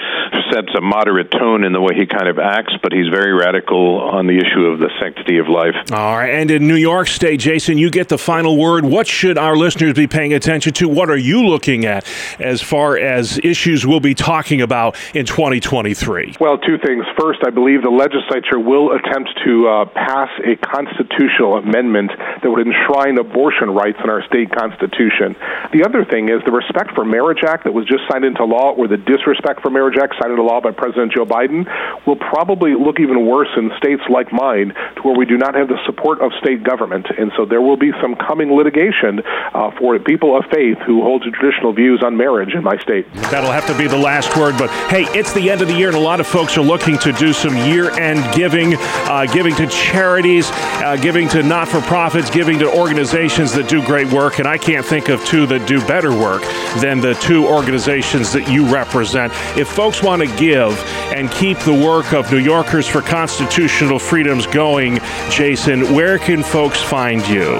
sets 0.51 0.73
a 0.75 0.81
moderate 0.81 1.29
tone 1.29 1.63
in 1.63 1.71
the 1.71 1.81
way 1.81 1.93
he 1.95 2.08
kind 2.08 2.27
of 2.27 2.39
acts, 2.39 2.73
but 2.81 2.91
he's 2.91 3.08
very 3.13 3.34
radical 3.34 4.01
on 4.01 4.25
the 4.25 4.38
issue 4.38 4.65
of 4.65 4.79
the 4.79 4.89
sanctity 4.99 5.38
of 5.38 5.47
life. 5.47 5.75
All 5.91 6.17
right. 6.17 6.34
And 6.34 6.49
in 6.49 6.67
New 6.67 6.75
York 6.75 7.08
State, 7.08 7.39
Jason, 7.39 7.77
you 7.77 7.91
get 7.91 8.10
the 8.10 8.17
final 8.17 8.58
word. 8.58 8.84
What 8.84 9.05
should 9.05 9.38
our 9.38 9.55
listeners 9.55 9.93
be 9.93 10.08
paying 10.08 10.34
attention 10.34 10.73
to? 10.73 10.89
What 10.89 11.12
are 11.12 11.17
you 11.17 11.45
looking 11.45 11.86
at 11.86 12.08
as 12.39 12.62
far 12.62 12.97
as 12.97 13.39
issues 13.43 13.86
we'll 13.86 13.99
be 13.99 14.15
talking 14.15 14.62
about 14.62 14.97
in 15.15 15.25
2023? 15.25 16.36
Well, 16.39 16.58
two 16.58 16.77
things. 16.79 17.05
First, 17.19 17.39
I 17.45 17.51
believe 17.51 17.84
the 17.84 17.89
legislature 17.89 18.60
will 18.60 18.93
attempt 18.93 19.29
to 19.45 19.67
uh, 19.67 19.86
pass 19.86 20.29
a 20.43 20.55
constitutional 20.65 21.58
amendment 21.58 22.12
that 22.41 22.49
would 22.49 22.65
enshrine 22.65 23.19
abortion 23.36 23.69
rights 23.69 24.00
in 24.02 24.10
our 24.10 24.24
state 24.24 24.50
constitution. 24.50 25.36
The 25.76 25.84
other 25.84 26.06
thing 26.06 26.30
is 26.30 26.39
the 26.45 26.56
Respect 26.56 26.95
for 26.95 27.04
Marriage 27.04 27.43
Act 27.43 27.65
that 27.65 27.74
was 27.74 27.86
just 27.86 28.08
signed 28.10 28.24
into 28.24 28.45
law, 28.45 28.71
or 28.71 28.88
the 28.88 28.95
Disrespect 28.95 29.60
for 29.62 29.69
Marriage 29.69 29.98
Act 30.00 30.15
signed 30.21 30.32
into 30.32 30.43
law 30.43 30.62
by 30.62 30.71
President 30.71 31.12
Joe 31.12 31.26
Biden, 31.26 31.67
will 32.08 32.15
probably 32.15 32.76
look 32.76 33.02
even 33.02 33.28
worse 33.28 33.50
in 33.58 33.71
states 33.78 34.04
like 34.10 34.32
mine, 34.32 34.71
to 34.95 35.02
where 35.04 35.17
we 35.17 35.26
do 35.26 35.38
not 35.38 35.54
have 35.54 35.67
the 35.67 35.78
support 35.86 36.21
of 36.21 36.32
state 36.39 36.63
government. 36.63 37.08
And 37.19 37.34
so 37.36 37.43
there 37.43 37.62
will 37.62 37.76
be 37.76 37.91
some 38.02 38.15
coming 38.15 38.56
litigation 38.56 39.19
uh, 39.19 39.71
for 39.78 40.00
people 40.00 40.38
of 40.38 40.45
faith 40.45 40.78
who 40.88 41.02
hold 41.02 41.24
to 41.24 41.32
traditional 41.32 41.74
views 41.74 42.02
on 42.06 42.15
marriage 42.15 42.54
in 42.54 42.63
my 42.63 42.78
state. 42.78 43.06
That'll 43.36 43.52
have 43.52 43.67
to 43.67 43.78
be 43.78 43.88
the 43.88 43.98
last 43.98 44.38
word. 44.38 44.56
But 44.58 44.69
hey, 44.88 45.04
it's 45.12 45.34
the 45.34 45.52
end 45.52 45.62
of 45.62 45.67
the 45.67 45.76
year, 45.76 45.89
and 45.89 45.98
a 45.98 46.00
lot 46.00 46.21
of 46.21 46.28
folks 46.28 46.58
are 46.58 46.63
looking 46.63 46.98
to 47.00 47.12
do 47.12 47.34
some 47.34 47.58
year-end 47.58 48.24
giving, 48.34 48.76
uh, 48.80 49.26
giving 49.26 49.54
to 49.56 49.67
charities, 49.67 50.50
uh, 50.54 50.95
giving 51.02 51.28
to 51.30 51.43
not-for-profits, 51.43 52.30
giving 52.30 52.60
to 52.60 52.67
organizations 52.71 53.24
that 53.25 53.65
do 53.67 53.83
great 53.83 54.11
work. 54.13 54.38
And 54.38 54.47
I 54.47 54.57
can't 54.57 54.85
think 54.85 55.09
of 55.09 55.25
two 55.25 55.47
that 55.47 55.67
do 55.67 55.79
better 55.88 56.11
work 56.11 56.43
than 56.79 57.01
the 57.01 57.15
two 57.15 57.47
organizations 57.47 58.31
that 58.33 58.47
you 58.47 58.71
represent. 58.71 59.33
If 59.57 59.67
folks 59.67 60.03
want 60.03 60.21
to 60.21 60.27
give 60.38 60.77
and 61.11 61.31
keep 61.31 61.57
the 61.59 61.73
work 61.73 62.13
of 62.13 62.31
New 62.31 62.38
Yorkers 62.38 62.88
for 62.88 63.01
Constitutional 63.01 63.97
Freedoms 63.97 64.45
going, 64.45 64.99
Jason, 65.31 65.95
where 65.95 66.19
can 66.19 66.43
folks 66.43 66.79
find 66.79 67.27
you? 67.27 67.57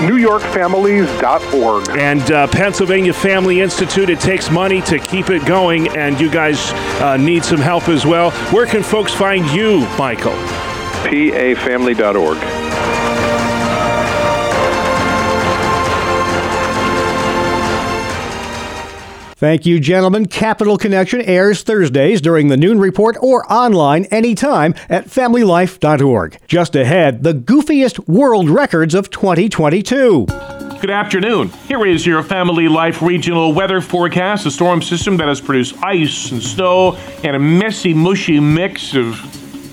NewYorkFamilies.org. 0.00 1.90
And 1.90 2.32
uh, 2.32 2.46
Pennsylvania 2.46 3.12
Family 3.12 3.60
Institute, 3.60 4.08
it 4.08 4.18
takes 4.18 4.50
money 4.50 4.80
to 4.82 4.98
keep 4.98 5.28
it 5.28 5.44
going, 5.44 5.88
and 5.94 6.18
you 6.18 6.30
guys 6.30 6.72
uh, 7.02 7.18
need 7.18 7.44
some 7.44 7.60
help 7.60 7.90
as 7.90 8.06
well. 8.06 8.30
Where 8.50 8.64
can 8.64 8.82
folks 8.82 9.12
find 9.12 9.44
you, 9.50 9.80
Michael? 9.98 10.32
PAFamily.org. 11.04 12.61
Thank 19.42 19.66
you, 19.66 19.80
gentlemen. 19.80 20.26
Capital 20.26 20.78
Connection 20.78 21.20
airs 21.20 21.64
Thursdays 21.64 22.20
during 22.20 22.46
the 22.46 22.56
noon 22.56 22.78
report 22.78 23.16
or 23.20 23.44
online 23.52 24.04
anytime 24.04 24.72
at 24.88 25.06
familylife.org. 25.06 26.38
Just 26.46 26.76
ahead, 26.76 27.24
the 27.24 27.34
goofiest 27.34 28.08
world 28.08 28.48
records 28.48 28.94
of 28.94 29.10
2022. 29.10 30.26
Good 30.80 30.90
afternoon. 30.90 31.48
Here 31.66 31.84
is 31.84 32.06
your 32.06 32.22
Family 32.22 32.68
Life 32.68 33.02
regional 33.02 33.52
weather 33.52 33.80
forecast. 33.80 34.46
A 34.46 34.50
storm 34.52 34.80
system 34.80 35.16
that 35.16 35.26
has 35.26 35.40
produced 35.40 35.74
ice 35.82 36.30
and 36.30 36.40
snow 36.40 36.94
and 37.24 37.34
a 37.34 37.40
messy, 37.40 37.92
mushy 37.92 38.38
mix 38.38 38.94
of 38.94 39.20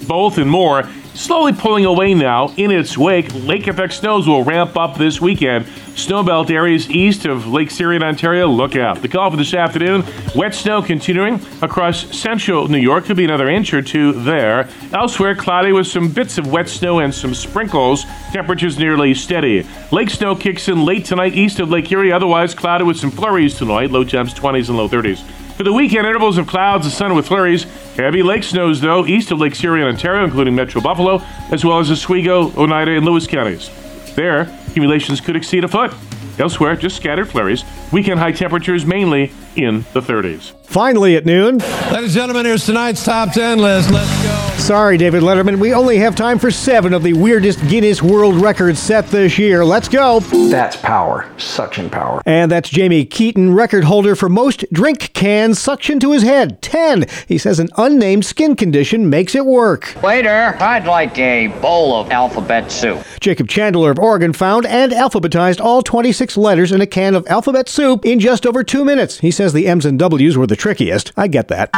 both 0.07 0.39
and 0.39 0.49
more 0.49 0.89
slowly 1.19 1.51
pulling 1.51 1.85
away 1.85 2.13
now. 2.13 2.53
In 2.55 2.71
its 2.71 2.97
wake, 2.97 3.33
lake 3.35 3.67
effect 3.67 3.93
snows 3.93 4.27
will 4.27 4.43
ramp 4.43 4.77
up 4.77 4.97
this 4.97 5.19
weekend. 5.19 5.65
Snowbelt 5.95 6.49
areas 6.49 6.89
east 6.89 7.25
of 7.25 7.45
Lake 7.45 7.77
Erie, 7.79 8.01
Ontario, 8.01 8.47
look 8.47 8.77
out. 8.77 9.01
The 9.01 9.09
call 9.09 9.29
for 9.29 9.35
this 9.35 9.53
afternoon 9.53 10.05
wet 10.33 10.55
snow 10.55 10.81
continuing 10.81 11.41
across 11.61 12.15
central 12.17 12.69
New 12.69 12.77
York. 12.77 13.05
Could 13.05 13.17
be 13.17 13.25
another 13.25 13.49
inch 13.49 13.73
or 13.73 13.81
two 13.81 14.13
there. 14.13 14.69
Elsewhere, 14.93 15.35
cloudy 15.35 15.73
with 15.73 15.87
some 15.87 16.09
bits 16.09 16.37
of 16.37 16.47
wet 16.47 16.69
snow 16.69 16.99
and 16.99 17.13
some 17.13 17.33
sprinkles. 17.33 18.05
Temperatures 18.31 18.79
nearly 18.79 19.13
steady. 19.13 19.67
Lake 19.91 20.09
snow 20.09 20.35
kicks 20.35 20.69
in 20.69 20.85
late 20.85 21.03
tonight 21.03 21.35
east 21.35 21.59
of 21.59 21.69
Lake 21.69 21.91
Erie, 21.91 22.13
otherwise 22.13 22.55
cloudy 22.55 22.85
with 22.85 22.97
some 22.97 23.11
flurries 23.11 23.57
tonight. 23.57 23.91
Low 23.91 24.05
temps 24.05 24.33
20s 24.33 24.69
and 24.69 24.77
low 24.77 24.87
30s. 24.87 25.21
For 25.59 25.63
the 25.63 25.73
weekend, 25.73 26.07
intervals 26.07 26.37
of 26.37 26.47
clouds 26.47 26.85
and 26.85 26.93
sun 26.93 27.15
with 27.15 27.27
flurries. 27.27 27.63
Heavy 27.97 28.23
lake 28.23 28.43
snows, 28.45 28.79
though, 28.79 29.05
east 29.05 29.29
of 29.29 29.39
Lake 29.39 29.61
Erie, 29.61 29.83
Ontario, 29.83 30.23
including 30.23 30.55
Metro 30.55 30.79
Buffalo, 30.79 31.21
as 31.51 31.65
well 31.65 31.79
as 31.79 31.91
Oswego, 31.91 32.53
Oneida, 32.55 32.91
and 32.91 33.05
Lewis 33.05 33.27
counties. 33.27 33.69
There, 34.15 34.43
accumulations 34.69 35.19
could 35.19 35.35
exceed 35.35 35.65
a 35.65 35.67
foot. 35.67 35.93
Elsewhere, 36.37 36.77
just 36.77 36.95
scattered 36.95 37.27
flurries. 37.27 37.65
Weekend 37.91 38.21
high 38.21 38.31
temperatures 38.31 38.85
mainly 38.85 39.33
in 39.57 39.81
the 39.91 39.99
30s. 39.99 40.53
Finally 40.63 41.17
at 41.17 41.25
noon. 41.25 41.57
Ladies 41.57 41.95
and 41.95 42.09
gentlemen, 42.11 42.45
here's 42.45 42.65
tonight's 42.65 43.03
top 43.03 43.33
10 43.33 43.59
list. 43.59 43.91
Let's 43.91 44.23
go. 44.23 44.48
Sorry, 44.59 44.97
David 44.97 45.23
Letterman. 45.23 45.57
We 45.59 45.73
only 45.73 45.97
have 45.97 46.15
time 46.15 46.37
for 46.37 46.51
seven 46.51 46.93
of 46.93 47.01
the 47.01 47.13
weirdest 47.13 47.59
Guinness 47.67 48.03
World 48.03 48.35
Records 48.35 48.77
set 48.77 49.07
this 49.07 49.39
year. 49.39 49.65
Let's 49.65 49.87
go. 49.87 50.19
That's 50.19 50.75
power. 50.75 51.27
Suction 51.39 51.89
power. 51.89 52.21
And 52.27 52.51
that's 52.51 52.69
Jamie 52.69 53.03
Keaton, 53.05 53.55
record 53.55 53.85
holder 53.85 54.15
for 54.15 54.29
most 54.29 54.71
drink 54.71 55.11
cans 55.13 55.57
suction 55.57 55.99
to 56.01 56.11
his 56.11 56.21
head. 56.21 56.61
10. 56.61 57.05
He 57.27 57.39
says 57.39 57.59
an 57.59 57.69
unnamed 57.77 58.25
skin 58.25 58.55
condition 58.55 59.09
makes 59.09 59.33
it 59.33 59.45
work. 59.45 59.95
Waiter, 60.03 60.55
I'd 60.59 60.85
like 60.85 61.17
a 61.17 61.47
bowl 61.47 61.95
of 61.99 62.11
alphabet 62.11 62.71
soup. 62.71 63.03
Jacob 63.19 63.47
Chandler 63.47 63.89
of 63.89 63.97
Oregon 63.97 64.33
found 64.33 64.67
and 64.67 64.91
alphabetized 64.91 65.59
all 65.59 65.81
26 65.81 66.37
letters 66.37 66.71
in 66.71 66.79
a 66.79 66.85
can 66.85 67.15
of 67.15 67.25
alphabet 67.27 67.69
soup 67.69 68.05
in 68.05 68.19
just 68.19 68.45
over 68.45 68.63
two 68.63 68.85
minutes. 68.85 69.19
He 69.19 69.31
says 69.31 69.51
the 69.53 69.67
M's 69.67 69.85
and 69.85 69.97
W's 69.97 70.37
were 70.37 70.47
the 70.47 70.55
trickiest. 70.55 71.11
I 71.17 71.27
get 71.27 71.47
that. 71.47 71.71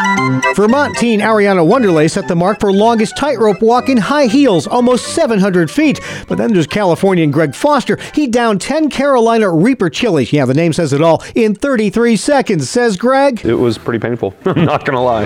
Vermont 0.55 0.97
teen 0.97 1.21
Ariana 1.21 1.65
Wonderlay 1.65 2.11
set 2.11 2.27
the 2.27 2.35
mark 2.35 2.59
for 2.59 2.70
longest 2.71 3.17
tightrope 3.17 3.61
walk 3.61 3.89
in 3.89 3.97
high 3.97 4.25
heels, 4.27 4.67
almost 4.67 5.07
700 5.13 5.69
feet. 5.69 5.99
But 6.27 6.37
then 6.37 6.53
there's 6.53 6.67
Californian 6.67 7.31
Greg 7.31 7.55
Foster. 7.55 7.97
He 8.13 8.27
downed 8.27 8.61
10 8.61 8.89
Carolina 8.89 9.51
Reaper 9.51 9.89
chilies. 9.89 10.33
Yeah, 10.33 10.45
the 10.45 10.53
name 10.53 10.73
says 10.73 10.93
it 10.93 11.01
all. 11.01 11.23
In 11.35 11.55
33 11.55 12.15
seconds, 12.15 12.69
says 12.69 12.97
Greg. 12.97 13.45
It 13.45 13.55
was 13.55 13.77
pretty 13.77 13.99
painful. 13.99 14.33
I'm 14.45 14.65
not 14.65 14.85
going 14.85 14.95
to 14.95 15.01
lie. 15.01 15.25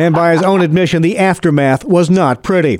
and 0.00 0.14
by 0.14 0.32
his 0.32 0.42
own 0.42 0.60
admission, 0.60 1.02
the 1.02 1.18
aftermath 1.18 1.84
was 1.84 2.10
not 2.10 2.42
pretty. 2.42 2.78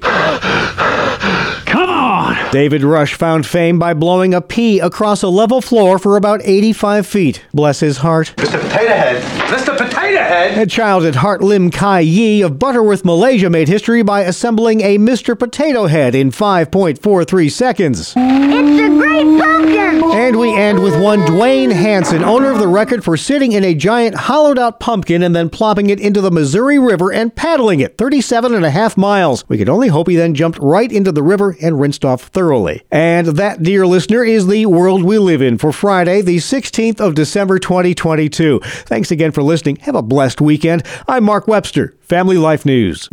Come 1.66 1.88
on! 1.88 2.36
David 2.52 2.82
Rush 2.82 3.14
found 3.14 3.46
fame 3.46 3.78
by 3.78 3.94
blowing 3.94 4.34
a 4.34 4.40
pea 4.42 4.78
across 4.80 5.22
a 5.22 5.28
level 5.28 5.60
floor 5.62 5.98
for 5.98 6.16
about 6.16 6.40
85 6.44 7.06
feet. 7.06 7.44
Bless 7.54 7.80
his 7.80 7.98
heart. 7.98 8.34
Mr. 8.36 8.60
Potato 8.60 8.68
Head! 8.88 9.22
Mr. 9.48 9.76
Potato 9.76 9.91
Head! 10.20 10.58
A 10.58 10.66
child 10.66 11.04
at 11.04 11.16
Heart 11.16 11.42
Lim 11.42 11.70
Kai 11.70 12.00
Yi 12.00 12.42
of 12.42 12.58
Butterworth, 12.58 13.04
Malaysia 13.04 13.48
made 13.48 13.68
history 13.68 14.02
by 14.02 14.22
assembling 14.22 14.80
a 14.80 14.98
Mr. 14.98 15.38
Potato 15.38 15.86
Head 15.86 16.14
in 16.14 16.30
5.43 16.30 17.50
seconds. 17.50 18.14
It's 18.16 18.80
a 18.80 18.88
great 18.88 19.40
pumpkin! 19.40 20.02
And 20.12 20.38
we 20.38 20.54
end 20.54 20.82
with 20.82 21.00
one 21.00 21.24
Duane 21.24 21.70
Hansen, 21.70 22.22
owner 22.22 22.50
of 22.50 22.58
the 22.58 22.68
record 22.68 23.02
for 23.02 23.16
sitting 23.16 23.52
in 23.52 23.64
a 23.64 23.74
giant 23.74 24.14
hollowed 24.14 24.58
out 24.58 24.78
pumpkin 24.78 25.22
and 25.22 25.34
then 25.34 25.48
plopping 25.48 25.88
it 25.90 26.00
into 26.00 26.20
the 26.20 26.30
Missouri 26.30 26.78
River 26.78 27.10
and 27.12 27.34
paddling 27.34 27.80
it 27.80 27.96
37 27.96 28.54
and 28.54 28.64
a 28.64 28.70
half 28.70 28.96
miles. 28.96 29.48
We 29.48 29.56
could 29.58 29.68
only 29.68 29.88
hope 29.88 30.08
he 30.08 30.16
then 30.16 30.34
jumped 30.34 30.58
right 30.58 30.90
into 30.92 31.12
the 31.12 31.22
river 31.22 31.56
and 31.62 31.80
rinsed 31.80 32.04
off 32.04 32.24
thoroughly. 32.24 32.82
And 32.90 33.28
that, 33.28 33.62
dear 33.62 33.86
listener, 33.86 34.22
is 34.24 34.46
the 34.46 34.66
world 34.66 35.02
we 35.02 35.18
live 35.18 35.40
in 35.40 35.56
for 35.58 35.72
Friday, 35.72 36.20
the 36.20 36.36
16th 36.36 37.00
of 37.00 37.14
December 37.14 37.58
2022. 37.58 38.60
Thanks 38.60 39.10
again 39.10 39.32
for 39.32 39.42
listening. 39.42 39.76
Have 39.76 39.94
a 40.02 40.06
blessed 40.06 40.40
weekend. 40.40 40.82
I'm 41.06 41.24
Mark 41.24 41.46
Webster, 41.46 41.94
Family 42.00 42.36
Life 42.36 42.66
News. 42.66 43.08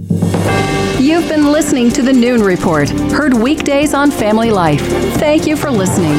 You've 0.99 1.29
been 1.29 1.51
listening 1.51 1.91
to 1.91 2.01
the 2.01 2.11
Noon 2.11 2.41
Report, 2.41 2.89
heard 2.89 3.33
weekdays 3.33 3.93
on 3.93 4.11
Family 4.11 4.51
Life. 4.51 4.81
Thank 5.17 5.47
you 5.47 5.55
for 5.55 5.71
listening. 5.71 6.17